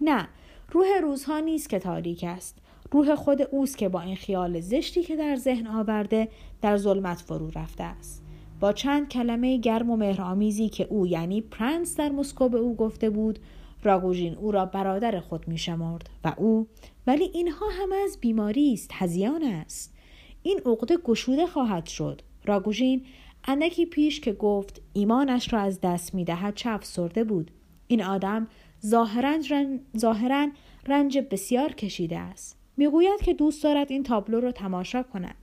[0.00, 0.28] نه
[0.72, 2.58] روح روزها نیست که تاریک است.
[2.92, 6.28] روح خود اوست که با این خیال زشتی که در ذهن آورده
[6.62, 8.22] در ظلمت فرو رفته است.
[8.60, 13.10] با چند کلمه گرم و مهرآمیزی که او یعنی پرنس در مسکو به او گفته
[13.10, 13.38] بود
[13.84, 16.68] راگوژین او را برادر خود می شمرد و او
[17.06, 19.94] ولی اینها همه از بیماری است هزیان است.
[20.42, 22.22] این عقده گشوده خواهد شد.
[22.44, 23.02] راگوژین
[23.48, 27.50] اندکی پیش که گفت ایمانش را از دست می دهد چه افسرده بود.
[27.86, 28.46] این آدم
[28.86, 30.48] ظاهرا رنج,
[30.86, 32.56] رنج بسیار کشیده است.
[32.76, 35.34] می‌گوید که دوست دارد این تابلو را تماشا کند.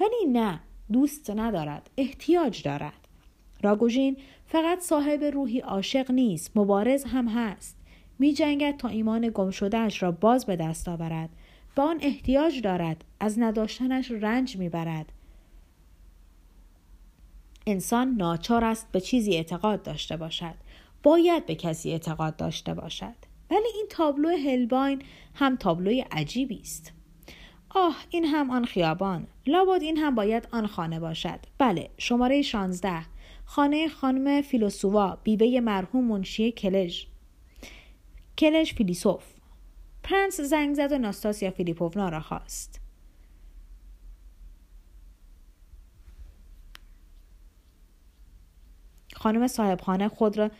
[0.00, 0.60] ولی نه
[0.92, 3.08] دوست ندارد احتیاج دارد.
[3.62, 7.76] راگوژین فقط صاحب روحی عاشق نیست مبارز هم هست.
[8.18, 11.30] می جنگد تا ایمان گم شدهش را باز به دست آورد.
[11.76, 15.12] به آن احتیاج دارد از نداشتنش رنج می‌برد.
[17.66, 20.54] انسان ناچار است به چیزی اعتقاد داشته باشد.
[21.02, 23.14] باید به کسی اعتقاد داشته باشد.
[23.50, 25.02] ولی این تابلو هلباین
[25.34, 26.92] هم تابلوی عجیبی است.
[27.70, 29.26] آه این هم آن خیابان.
[29.46, 31.40] لابد این هم باید آن خانه باشد.
[31.58, 33.02] بله شماره 16
[33.44, 37.04] خانه خانم فیلوسووا بیوه مرحوم منشی کلژ.
[38.38, 39.24] کلژ فیلیسوف.
[40.02, 42.83] پرنس زنگ زد و ناستاسیا فیلیپوونا را خواست.
[49.24, 50.50] خانم صاحبخانه خود را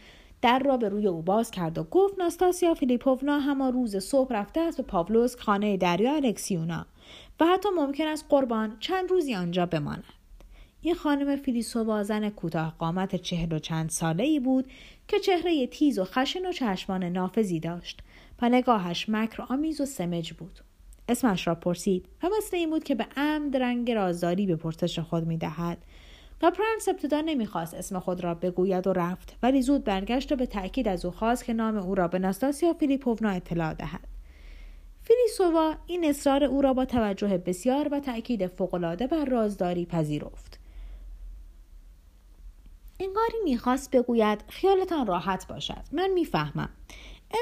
[0.43, 4.61] در را به روی او باز کرد و گفت ناستاسیا فیلیپوونا همان روز صبح رفته
[4.61, 6.87] است به پاولوس خانه دریا الکسیونا
[7.41, 10.05] و حتی ممکن است قربان چند روزی آنجا بماند.
[10.81, 14.71] این خانم فیلیسووا زن کوتاه قامت چهل و چند ساله ای بود
[15.09, 18.01] که چهره تیز و خشن و چشمان نافذی داشت
[18.43, 20.61] و نگاهش مکر آمیز و سمج بود.
[21.09, 25.27] اسمش را پرسید و مثل این بود که به عمد رنگ رازداری به پرسش خود
[25.27, 25.79] می‌دهد.
[26.51, 30.89] پرنس ابتدا نمی‌خواست اسم خود را بگوید و رفت ولی زود برگشت و به تأکید
[30.89, 34.09] از او خواست که نام او را به ناستاسیا فیلیپوونا اطلاع دهد.
[35.03, 40.61] فیلیسووا این اصرار او را با توجه بسیار و تأکید فوقالعاده بر رازداری پذیرفت.
[43.01, 45.85] انگاری می‌خواست بگوید خیالتان راحت باشد.
[45.93, 46.69] من می‌فهمم.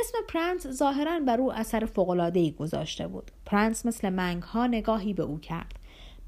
[0.00, 3.30] اسم پرنس ظاهرا بر او اثر فوقالعادهای گذاشته بود.
[3.46, 5.78] پرنس مثل منگ ها نگاهی به او کرد.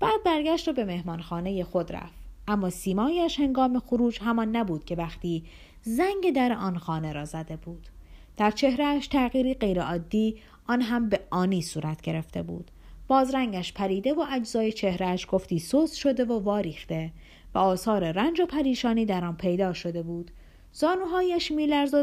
[0.00, 2.23] بعد برگشت و به مهمانخانه خود رفت.
[2.48, 5.44] اما سیمایش هنگام خروج همان نبود که وقتی
[5.83, 7.88] زنگ در آن خانه را زده بود.
[8.37, 12.70] در چهرهش تغییری غیرعادی آن هم به آنی صورت گرفته بود.
[13.09, 17.12] بازرنگش پریده و اجزای چهرهش گفتی سوس شده و واریخته
[17.54, 20.30] و آثار رنج و پریشانی در آن پیدا شده بود.
[20.72, 21.52] زانوهایش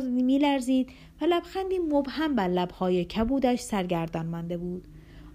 [0.07, 0.89] میلرزید
[1.21, 4.87] و لبخندی مبهم بر لبهای کبودش سرگردان مانده بود.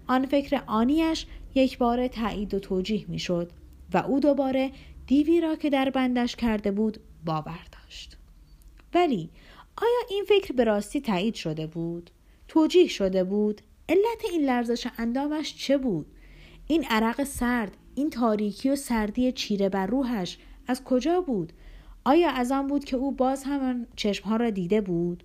[0.07, 3.51] آن فکر آنیش یک بار تایید و توجیه می‌شد
[3.93, 4.71] و او دوباره
[5.07, 8.17] دیوی را که در بندش کرده بود باور داشت.
[8.93, 9.29] ولی
[9.77, 12.11] آیا این فکر به راستی تایید شده بود؟
[12.47, 16.05] توجیه شده بود؟ علت این لرزش اندامش چه بود؟
[16.67, 21.53] این عرق سرد این تاریکی و سردی چیره بر روحش از کجا بود؟
[22.05, 25.23] آیا از آن بود که او باز همان چشمها را دیده بود؟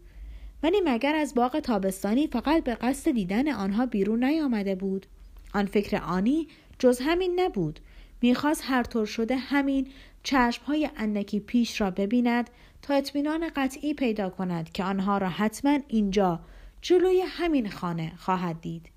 [0.62, 5.06] ولی مگر از باغ تابستانی فقط به قصد دیدن آنها بیرون نیامده بود؟
[5.54, 7.80] آن فکر آنی جز همین نبود.
[8.22, 9.88] می‌خواست هر طور شده همین
[10.22, 12.50] چشمهای اندکی پیش را ببیند
[12.82, 16.40] تا اطمینان قطعی پیدا کند که آنها را حتما اینجا
[16.82, 18.90] جلوی همین خانه خواهد دید.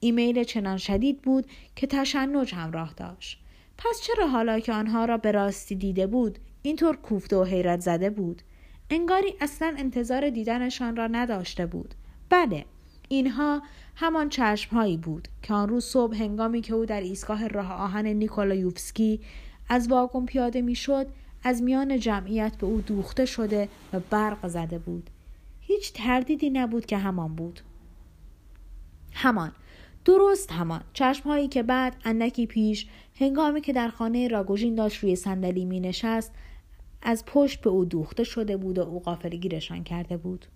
[0.00, 3.38] ایمیل چنان شدید بود که تشنج همراه داشت.
[3.78, 8.10] پس چرا حالا که آنها را به راستی دیده بود اینطور کوفته و حیرت زده
[8.10, 8.42] بود؟
[8.90, 11.94] انگاری اصلا انتظار دیدنشان را نداشته بود.
[12.30, 12.64] بله
[13.08, 13.62] اینها
[13.94, 19.20] همان چشمهایی بود که آن روز صبح هنگامی که او در ایستگاه راه آهن نیکولایوفسکی
[19.68, 21.06] از واگن پیاده می‌شد
[21.44, 25.10] از میان جمعیت به او دوخته شده و برق زده بود.
[25.60, 27.60] هیچ تردیدی نبود که همان بود.
[29.12, 29.52] همان.
[30.04, 30.80] درست همان.
[30.92, 32.86] چشمهایی که بعد اندکی پیش
[33.20, 36.32] هنگامی که در خانه راگوژین داشت روی صندلی می نشست
[37.02, 40.46] از پشت به او دوخته شده بود و او غافلگیرشان کرده بود.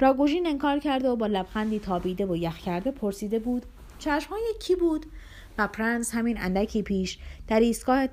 [0.00, 3.66] راگوژین انکار کرده و با لبخندی تابیده و یخ کرده پرسیده بود
[3.98, 5.06] چشمهای کی بود؟
[5.58, 8.06] و پرنس همین اندکی پیش در ایستگاه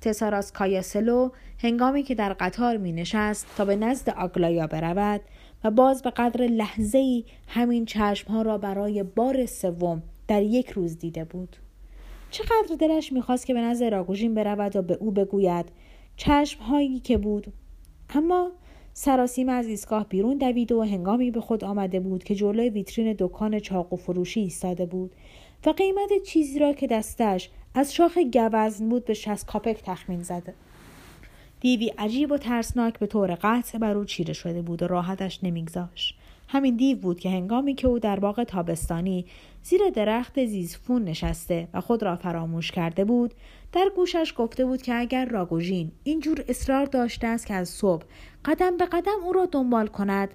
[0.00, 5.20] تساراسکایاسلو هنگامی که در قطار می نشست تا به نزد آگلایا برود
[5.64, 10.98] و باز به قدر لحظه ای همین چشمها را برای بار سوم در یک روز
[10.98, 11.56] دیده بود.
[12.30, 15.66] چقدر دلش می‌خواست که به نزد راگوژین برود و به او بگوید
[16.16, 17.52] چشمهایی که بود.
[18.14, 18.50] اما
[19.00, 23.58] سراسیمه از ایستگاه بیرون دوید و هنگامی به خود آمده بود که جلوی ویترین دکان
[23.58, 25.10] چاقو فروشی ایستاده بود
[25.66, 30.54] و قیمت چیزی را که دستش از شاخ گوزن بود به شست کاپک تخمین زده.
[31.60, 36.18] دیوی عجیب و ترسناک به طور قطع بر او چیره شده بود و راحتش نمیگذاشت.
[36.48, 39.24] همین دیو بود که هنگامی که او در باغ تابستانی
[39.62, 43.34] زیر درخت زیزفون نشسته و خود را فراموش کرده بود
[43.72, 48.04] در گوشش گفته بود که اگر راگوژین اینجور اصرار داشته است که از صبح
[48.44, 50.34] قدم به قدم او را دنبال کند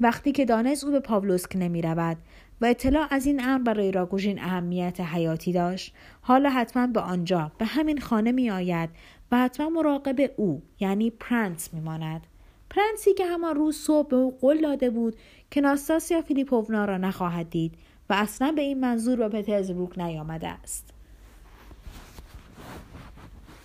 [0.00, 2.16] وقتی که دانست او به پاولوفسک نمی رود
[2.60, 7.64] و اطلاع از این امر برای راگوژین اهمیت حیاتی داشت حالا حتما به آنجا به
[7.64, 8.90] همین خانه می آید
[9.32, 12.26] و حتما مراقب او یعنی پرنس می ماند.
[12.70, 15.16] پرنسی که همان روز صبح به او قول داده بود
[15.50, 17.74] که ناستاسیا فیلیپوونا را نخواهد دید
[18.10, 20.93] و اصلا به این منظور به پترزبورگ نیامده است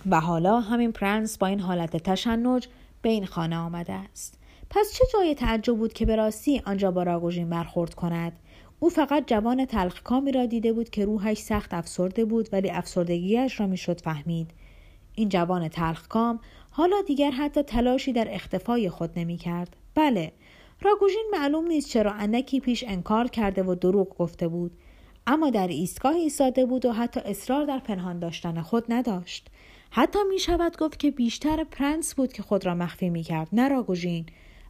[0.06, 2.68] و حالا همین پرنس با این حالت تشنج
[3.02, 4.38] به این خانه آمده است.
[4.70, 8.32] پس چه جای تعجب بود که به راستی آنجا با راگوژین برخورد کند؟
[8.80, 13.66] او فقط جوان تلخکامی را دیده بود که روحش سخت افسرده بود ولی افسردگیش را
[13.66, 14.50] می‌شد فهمید.
[15.14, 19.76] این جوان تلخکام حالا دیگر حتی تلاشی در اختفای خود نمی کرد.
[19.94, 20.32] بله
[20.82, 24.72] راگوژین معلوم نیست چرا اندکی پیش انکار کرده و دروغ گفته بود.
[25.26, 29.48] اما در ایستگاه ایستاده بود و حتی اصرار در پنهان داشتن خود نداشت.
[29.92, 33.68] حتی می شود گفت که بیشتر پرنس بود که خود را مخفی می کرد نه
[33.68, 34.26] راگوژین.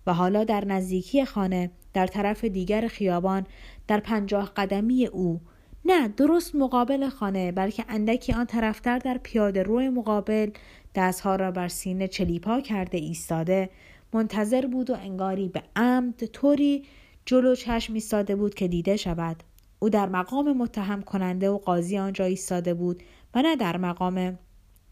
[0.06, 3.46] و حالا در نزدیکی خانه در طرف دیگر خیابان
[3.88, 5.40] در پنجاه قدمی او.
[5.84, 10.50] نه درست مقابل خانه بلکه اندکی آن طرفتر در پیاده روی مقابل
[10.94, 13.70] دستها را بر سینه چلیپا کرده ایستاده.
[14.12, 16.84] منتظر بود و انگاری به عمد طوری
[17.26, 19.42] جلو چشم ایستاده بود که دیده شود.
[19.78, 23.02] او در مقام متهم کننده و قاضی آنجا ایستاده بود
[23.34, 24.38] و نه در مقام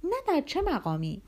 [0.04, 1.22] نه در چه مقامی.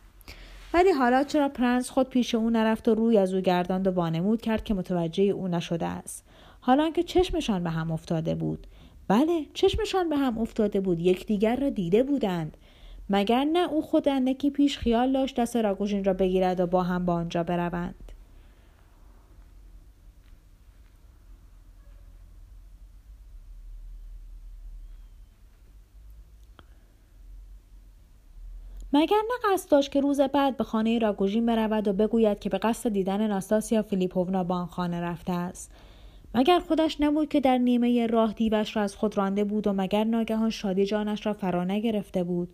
[0.75, 4.43] ولی حالا چرا پرنس خود پیش او نرفت و روی از او گرداند و وانمود
[4.43, 6.25] کرد که متوجه او نشده است.
[6.61, 8.67] حالا که چشمشان به هم افتاده بود.
[9.09, 11.01] بله چشمشان به هم افتاده بود.
[11.01, 12.57] یکدیگر را دیده بودند.
[13.11, 17.05] مگر نه او خود اندکی پیش خیال داشت دست راگوژین را بگیرد و با هم
[17.05, 18.10] با آنجا بروند.
[28.93, 32.59] مگر نه قصد داشت که روز بعد به خانه راگوژین برود و بگوید که به
[32.59, 35.73] قصد دیدن ناستاسیا فیلیپوونا با آن خانه رفته است؟
[36.35, 40.05] مگر خودش نبود که در نیمه راه دیوش را از خود رانده بود و مگر
[40.05, 42.49] ناگهان شادی جانش را فرا نگرفته بود؟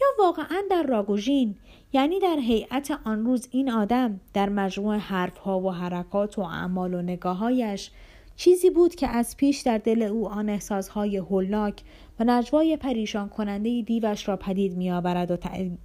[0.00, 1.56] یا واقعا در راگوژین
[1.92, 7.02] یعنی در هیئت آن روز این آدم در مجموع حرفها و حرکات و اعمال و
[7.02, 7.90] نگاههایش
[8.36, 11.82] چیزی بود که از پیش در دل او آن احساسهای هولناک
[12.20, 15.36] و نجوای پریشان کننده دیوش را پدید می آورد و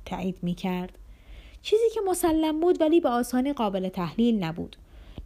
[0.06, 0.98] تایید می کرد.
[1.62, 4.76] چیزی که مسلم بود ولی به آسانی قابل تحلیل نبود.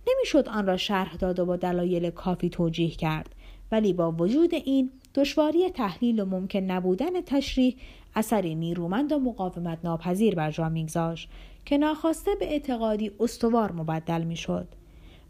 [0.07, 3.35] نمی‌شد آن را شرح داد و با دلایل کافی توجیه کرد
[3.71, 7.75] ولی با وجود این دشواری تحلیل و ممکن نبودن تشریح
[8.15, 11.29] اثری نیرومند و مقاومت ناپذیر بر جا میگذاشت
[11.65, 14.67] که ناخواسته به اعتقادی استوار مبدل می‌شد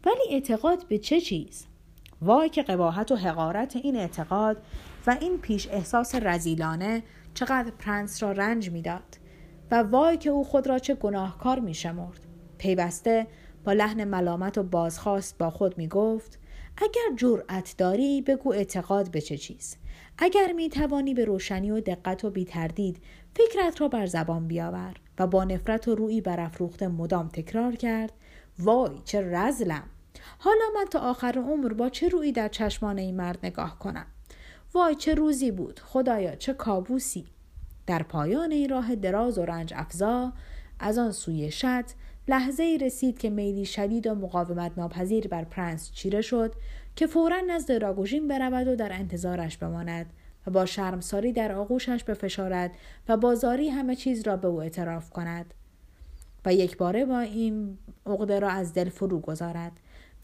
[0.06, 1.66] ولی اعتقاد به چه چیز
[2.22, 4.56] وای که قباحت و حقارت این اعتقاد
[5.06, 7.02] و این پیش احساس رزیلانه
[7.34, 9.18] چقدر پرنس را رنج می‌داد
[9.70, 12.20] و وای که او خود را چه گناهکار می شمرد.
[12.58, 13.26] پیوسته
[13.64, 16.38] با لحن ملامت و بازخواست با خود می گفت
[16.76, 19.76] اگر جرأت داری بگو اعتقاد به چه چیز.
[20.18, 23.02] اگر می توانی به روشنی و دقت و بی تردید
[23.36, 24.94] فکرت را بر زبان بیاور.
[25.18, 28.12] و با نفرت و روی برافروخته مدام تکرار کرد
[28.58, 29.84] وای چه رزلم!
[30.38, 34.06] حالا من تا آخر عمر با چه روی در چشمان این مرد نگاه کنم؟
[34.74, 37.26] وای چه روزی بود خدایا چه کابوسی.
[37.86, 40.32] در پایان این راه دراز و رنج افزا
[40.78, 41.84] از آن سوی شد
[42.28, 46.54] لحظه ای رسید که میلی شدید و مقاومت ناپذیر بر پرنس چیره شد
[46.96, 50.06] که فورا نزد راگوژین برود و در انتظارش بماند
[50.46, 52.70] و با شرمساری در آغوشش بفشارد
[53.08, 55.54] و بازاری همه چیز را به او اعتراف کند.
[56.44, 59.72] و یک باره با این عقده را از دل فرو گذارد.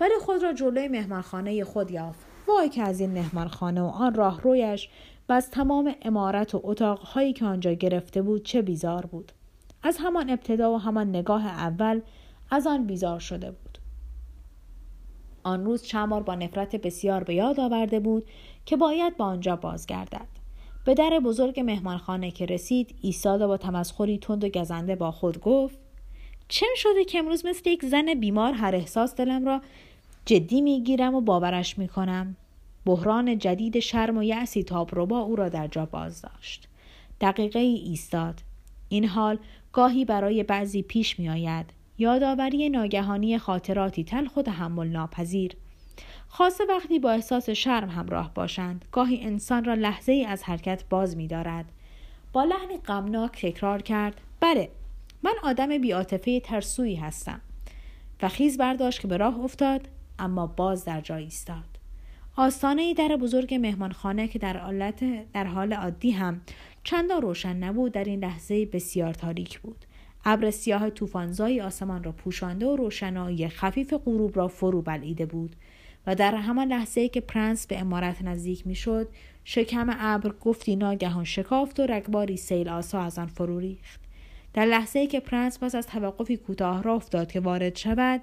[0.01, 2.30] ولی خود را جلوی مهمانخانه خود یافت.
[2.57, 4.89] وای که از این مهمانخانه و آن راه رویش
[5.29, 9.33] و از تمام امارت و اتاقهایی که آنجا گرفته بود چه بیزار بود.
[9.83, 12.01] از همان ابتدا و همان نگاه اول
[12.51, 13.79] از آن بیزار شده بود.
[15.43, 18.27] آن روز چند بار با نفرت بسیار به یاد آورده بود
[18.67, 20.41] که باید با آنجا بازگردد.
[20.85, 25.41] به در بزرگ مهمانخانه که رسید ایستاد و با تمسخری تند و گزنده با خود
[25.41, 25.79] گفت
[26.49, 29.61] چه شده که امروز مثل یک زن بیمار هر احساس دلم را
[30.31, 32.37] جدی می‌گیرم و باورش می‌کنم.
[32.87, 36.69] بحران جدید شرم و یأسی تابروبا او را در جا باز داشت.
[37.21, 38.41] دقیقه ای ایستاد.
[38.89, 39.39] این حال
[39.73, 41.67] گاهی برای بعضی پیش می آید
[41.99, 45.57] یادآوری ناگهانی خاطراتی تلخ و تحمل ناپذیر
[46.29, 51.17] خاصه وقتی با احساس شرم همراه باشند گاهی انسان را لحظه ای از حرکت باز
[51.17, 51.65] می دارد.
[52.33, 54.71] با لحنی غمناک تکرار کرد بله
[55.23, 57.41] من آدم بیاتفه ترسویی هستم.
[58.23, 59.89] و خیز برداشت که به راه افتاد.
[60.21, 61.65] اما باز در جای ایستاد.
[62.37, 66.41] آستانه در بزرگ مهمانخانه که در حالت در حال عادی هم
[66.85, 69.85] چندان روشن نبود در این لحظه بسیار تاریک بود.
[70.25, 75.57] ابر سیاه طوفانزایی آسمان را پوشانده و روشنایی خفیف غروب را فرو بلعیده بود
[76.07, 79.09] و در همان لحظه که پرنس به عمارت نزدیک می‌شد
[79.45, 84.01] شکم ابر گفتی ناگهان شکافت و رگباری سیل آسا از آن فرو ریخت.
[84.55, 88.21] در لحظه‌ای که پرنس پس از توقفی کوتاه راه افتاد که وارد شود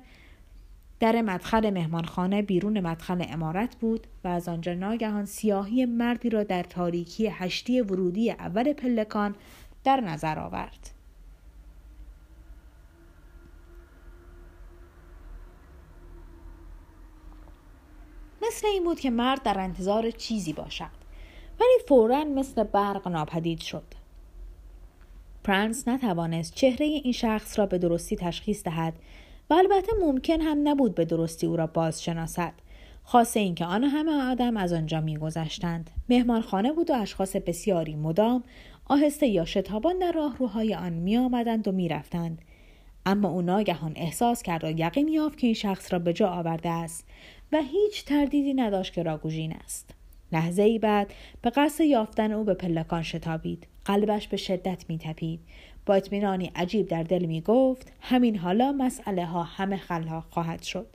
[1.00, 6.64] در مدخل مهمانخانه بیرون مدخل عمارت بود و از آنجا ناگهان سیاهی مردی را در
[6.64, 9.36] تاریکی هشتی ورودی اول پلکان
[9.84, 10.90] در نظر آورد.
[18.42, 20.98] مثل این بود که مرد در انتظار چیزی باشد
[21.60, 23.84] ولی فورا مثل برق ناپدید شد
[25.44, 28.94] پرنس نتوانست چهره این شخص را به درستی تشخیص دهد
[29.50, 32.54] و البته ممکن هم نبود به درستی او را باز شناسد
[33.04, 35.90] خاصه اینکه آن همه آدم از آنجا میگذشتند.
[36.10, 38.44] مهمانخانه بود و اشخاص بسیاری مدام
[38.86, 42.42] آهسته یا شتابان در راهروهای آن می آمدند و می رفتند.
[43.06, 46.70] اما او ناگهان احساس کرد و یقین یافت که این شخص را به جا آورده
[46.70, 47.06] است
[47.52, 49.90] و هیچ تردیدی نداشت که راگوژین است.
[50.32, 53.68] لحظه ای بعد به قصد یافتن او به پلکان شتابید.
[53.86, 55.00] قلبش به شدت می
[55.88, 60.88] با اطمینانی عجیب در دل می گفت همین حالا مسئله ها همه خلا خواهد شد.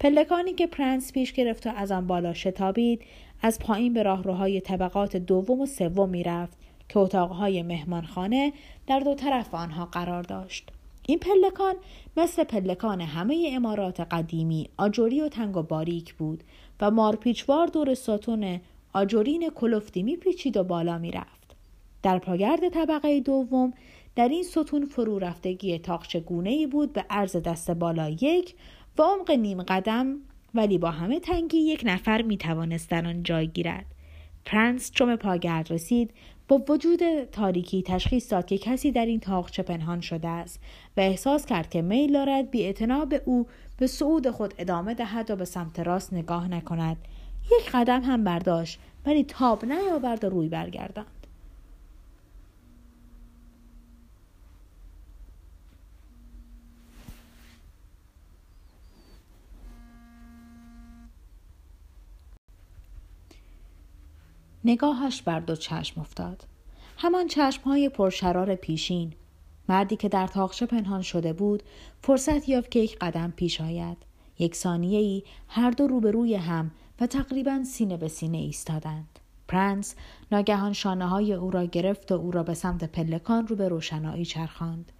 [0.00, 3.02] پلکانی که پرنس پیش گرفت و از آن بالا شتابید
[3.42, 6.56] از پایین به راهروهای طبقات دوم و سوم می‌رفت
[6.88, 8.52] که اتاقهای مهمانخانه
[8.86, 10.68] در دو طرف آنها قرار داشت.
[11.06, 11.74] این پلکان
[12.16, 16.44] مثل پلکان همه امارات قدیمی آجوری و تنگ و باریک بود
[16.80, 18.60] و مارپیچوار دور ساتون
[18.92, 21.56] آجورین کلفتی میپیچید و بالا می‌رفت
[22.02, 23.72] در پاگرد طبقه دوم
[24.16, 28.54] در این ستون فرو رفتگی تاخچه گونه ای بود به عرض دست بالا یک
[28.98, 30.16] و عمق نیم قدم
[30.54, 33.86] ولی با همه تنگی یک نفر می توانست در آن جای گیرد.
[34.44, 36.10] پرنس چون پاگرد رسید
[36.48, 40.60] با وجود تاریکی تشخیص داد که کسی در این تاقچه پنهان شده است
[40.96, 42.72] و احساس کرد که میل دارد بی
[43.10, 43.46] به او
[43.78, 46.96] به صعود خود ادامه دهد و به سمت راست نگاه نکند
[47.44, 51.21] یک قدم هم برداشت ولی تاب نیاورد و روی برگرداند
[64.64, 66.44] نگاهش بر دو چشم افتاد.
[66.96, 69.12] همان چشم های پرشرار پیشین.
[69.68, 71.62] مردی که در تاخچه پنهان شده بود
[72.02, 73.96] فرصت یافت که یک قدم پیش آید.
[74.38, 79.18] یک ثانیه ای هر دو روبروی هم و تقریبا سینه به سینه ایستادند.
[79.48, 79.94] پرنس
[80.32, 84.24] ناگهان شانه های او را گرفت و او را به سمت پلکان رو به روشنایی
[84.24, 84.92] چرخاند.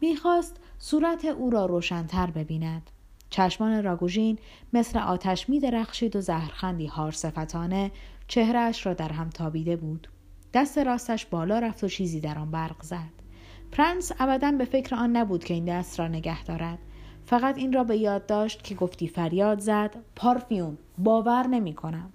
[0.00, 2.90] می‌خواست صورت او را روشنتر ببیند.
[3.30, 4.38] چشمان راگوژین
[4.72, 7.90] مثل آتش می درخشید و زهرخندی هار صفتانه
[8.28, 10.08] چهرهش را در هم تابیده بود.
[10.54, 13.18] دست راستش بالا رفت و چیزی در آن برق زد.
[13.72, 16.78] پرنس ابدا به فکر آن نبود که این دست را نگه دارد.
[17.26, 22.12] فقط این را به یاد داشت که گفتی فریاد زد پارفیوم باور نمی کنم.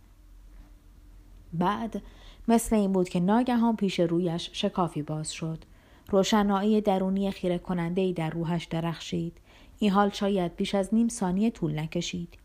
[1.54, 2.02] بعد
[2.48, 5.64] مثل این بود که ناگهان پیش رویش شکافی باز شد.
[6.10, 9.38] روشنایی درونی خیره کننده ای در روحش درخشید.
[9.80, 12.38] این حال شاید بیش از نیم ثانیه طول نکشید.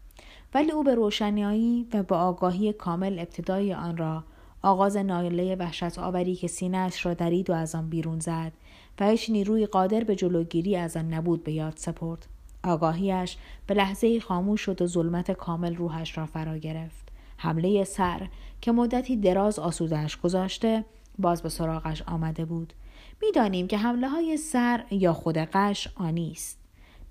[0.54, 4.24] ولی او به روشنایی و به آگاهی کامل ابتدای آن را
[4.62, 8.52] آغاز نایله وحشت آوری که سینهاش را درید و از آن بیرون زد
[9.00, 12.26] و هیچ نیروی قادر به جلوگیری از آن نبود به یاد سپرد.
[12.64, 13.36] آگاهیش
[13.66, 17.08] به لحظه خاموش شد و ظلمت کامل روحش را فرا گرفت.
[17.36, 18.28] حمله سر
[18.60, 20.84] که مدتی دراز آسودهش گذاشته
[21.18, 22.72] باز به سراغش آمده بود.
[23.22, 26.57] می‌دانیم که حمله های سر یا خود قش آنی است.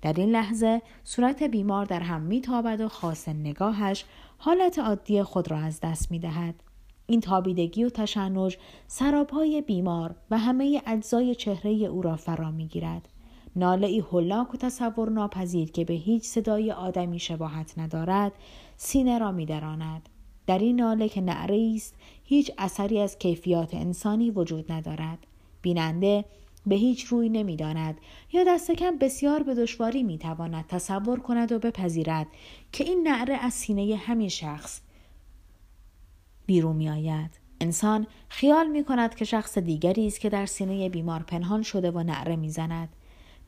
[0.02, 4.04] در این لحظه صورت بیمار در هم میتابد و خاص نگاهش
[4.38, 6.54] حالت عادی خود را از دست می دهد.
[7.06, 13.08] این تابیدگی و تشنج سرابهای بیمار و همه اجزای چهره او را فرا می گیرد.
[13.56, 18.32] ناله ای هلاک و تصور ناپذیر که به هیچ صدای آدمی شباهت ندارد
[18.76, 20.08] سینه را میدراند
[20.46, 21.94] در این ناله که نعره است
[22.24, 25.18] هیچ اثری از کیفیات انسانی وجود ندارد
[25.62, 26.24] بیننده
[26.66, 28.00] به هیچ روی نمی‌داند
[28.32, 32.26] یا دست کم بسیار به دشواری می‌تواند تصور کند و بپذیرد
[32.72, 34.80] که این نعره از سینه همین شخص
[36.46, 37.40] بیرون می آید.
[37.60, 42.02] انسان خیال می کند که شخص دیگری است که در سینه بیمار پنهان شده و
[42.02, 42.88] نعره می‌زند.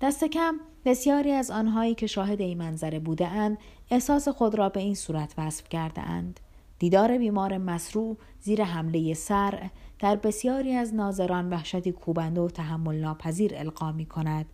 [0.00, 3.58] دست کم بسیاری از آنهایی که شاهد این منظره بوده اند
[3.90, 6.40] احساس خود را به این صورت وصف کرده اند.
[6.78, 9.70] دیدار بیمار مسروع زیر حمله سر
[10.00, 14.46] در بسیاری از ناظران وحشتی کوبنده و تحمل ناپذیر القا می کند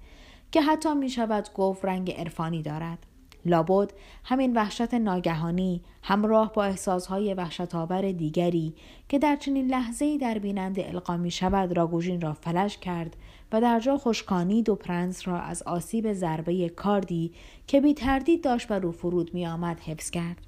[0.52, 2.98] که حتی می شود گفت رنگ عرفانی دارد.
[3.46, 3.92] لابد
[4.24, 8.74] همین وحشت ناگهانی همراه با احساسهای وحشتآور دیگری
[9.08, 13.16] که در چنین لحظه‌ای در بیننده القا می شود راگوژین را فلش کرد
[13.52, 17.32] و در جا خوشکانی دو پرنس را از آسیب ضربه کاردی
[17.66, 20.45] که بی تردید داشت و رو فرود می آمد حفظ کرد.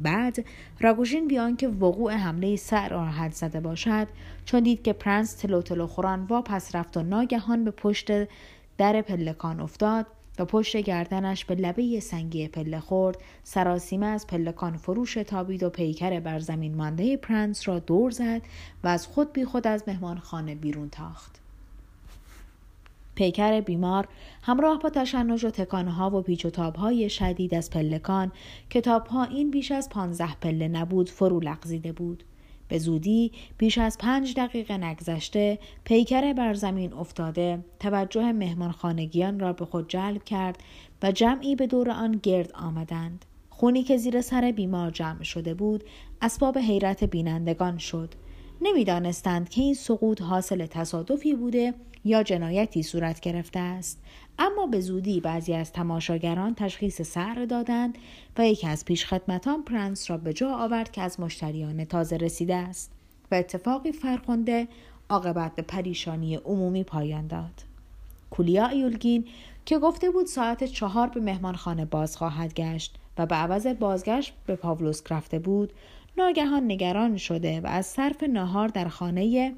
[0.00, 0.44] بعد
[0.80, 4.08] راگوژین بیان که وقوع حمله سر را حد زده باشد
[4.44, 8.10] چون دید که پرنس تلو تلو خوران واپس رفت و ناگهان به پشت
[8.78, 10.06] در پلکان افتاد
[10.38, 13.18] و پشت گردنش به لبه سنگی پله خورد.
[13.42, 18.42] سراسیمه از پلکان فروش تابید و پیکر بر زمین مانده پرنس را دور زد
[18.84, 21.43] و از خود بی خود از مهمانخانه بیرون تاخت.
[23.14, 24.08] پیکر بیمار
[24.42, 28.32] همراه با تشنج و تکانها و پیچ و تابهای شدید از پلکان
[28.70, 32.24] کتابها این بیش از پانزده پله نبود فرو لغزیده بود.
[32.68, 37.64] به زودی بیش از پنج دقیقه نگذشته پیکر بر زمین افتاده.
[37.80, 40.58] توجه مهمانخانگیان را به خود جلب کرد
[41.02, 43.24] و جمعی به دور آن گرد آمدند.
[43.50, 45.84] خونی که زیر سر بیمار جمع شده بود
[46.22, 48.14] اسباب حیرت بینندگان شد.
[48.62, 51.74] نمی‌دانستند که این سقوط حاصل تصادفی بوده
[52.04, 53.98] یا جنایتی صورت گرفته است.
[54.38, 57.98] اما به زودی بعضی از تماشاگران تشخیص سر دادند
[58.38, 62.92] و یکی از پیشخدمتان پرنس را به جا آورد که از مشتریان تازه رسیده است
[63.30, 64.68] و اتفاقی فرخنده
[65.08, 67.64] عاقبت به پریشانی عمومی پایان داد.
[68.30, 69.24] کولیا ایولگین
[69.66, 74.56] که گفته بود ساعت چهار به مهمانخانه باز خواهد گشت و به عوض بازگشت به
[74.56, 75.72] پاولوسک رفته بود
[76.18, 79.54] ناگهان نگران شده و از صرف نهار در خانه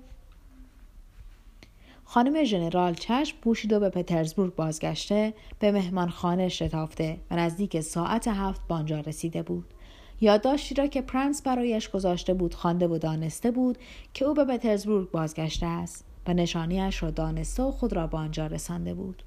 [2.08, 8.60] خانم ژنرال چشم پوشید و به پترزبورگ بازگشته به مهمانخانه شتافته و نزدیک ساعت هفت
[8.68, 9.64] بانجا رسیده بود.
[10.20, 13.78] یادداشتی را که پرنس برایش گذاشته بود خوانده و دانسته بود
[14.14, 18.46] که او به پترزبورگ بازگشته است و نشانیش را دانسته و خود را به آنجا
[18.46, 19.22] رسانده بود.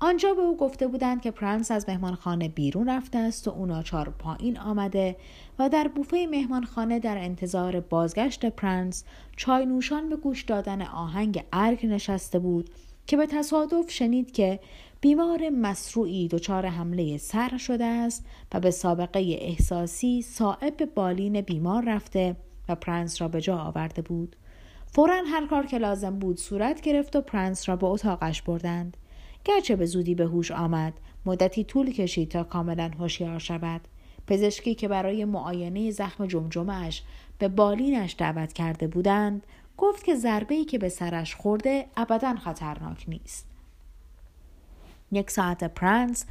[0.00, 4.14] آنجا به او گفته بودند که پرنس از مهمانخانه بیرون رفته است و او ناچار
[4.18, 5.16] پایین آمده
[5.58, 9.04] و در بوفه مهمانخانه در انتظار بازگشت پرنس
[9.36, 12.70] چای نوشان به گوش دادن آهنگ ارگ نشسته بود
[13.06, 14.60] که به تصادف شنید که
[15.00, 18.24] بیمار مصروعی دچار حمله صرع شده است
[18.54, 22.36] و به سائقه احساسی صائب بالین بیمار رفته
[22.68, 24.36] و پرنس را به جا آورده بود.
[24.86, 28.96] فورا هر کار که لازم بود صورت گرفت و پرنس را به اتاقش بردند.
[29.44, 30.92] گرچه به زودی به هوش آمد.
[31.26, 33.80] مدتی طول کشید تا کاملا هوشیار شود.
[34.26, 37.02] پزشکی که برای معاینه زخم جمجمهاش
[37.38, 43.46] به بالینش دعوت کرده بودند گفت که ضربه‌ای که به سرش خورده ابدا خطرناک نیست.
[45.12, 46.26] یک ساعت پرنس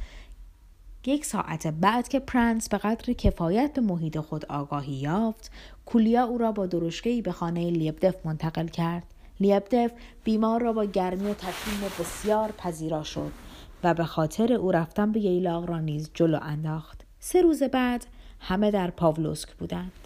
[1.06, 5.50] یک ساعت بعد که پرنس به قدر کفایت به محیط خود آگاهی یافت
[5.86, 9.13] کولیا او را با درشکه‌ای به خانه لیبدف منتقل کرد.
[9.40, 9.92] لیبدف
[10.24, 13.32] بیمار را با گرمی و تکریم بسیار پذیرا شد
[13.84, 17.04] و به خاطر او رفتن به ییلاق را نیز جلو انداخت.
[17.18, 18.06] سه روز بعد
[18.40, 20.03] همه در پاولوسک بودند.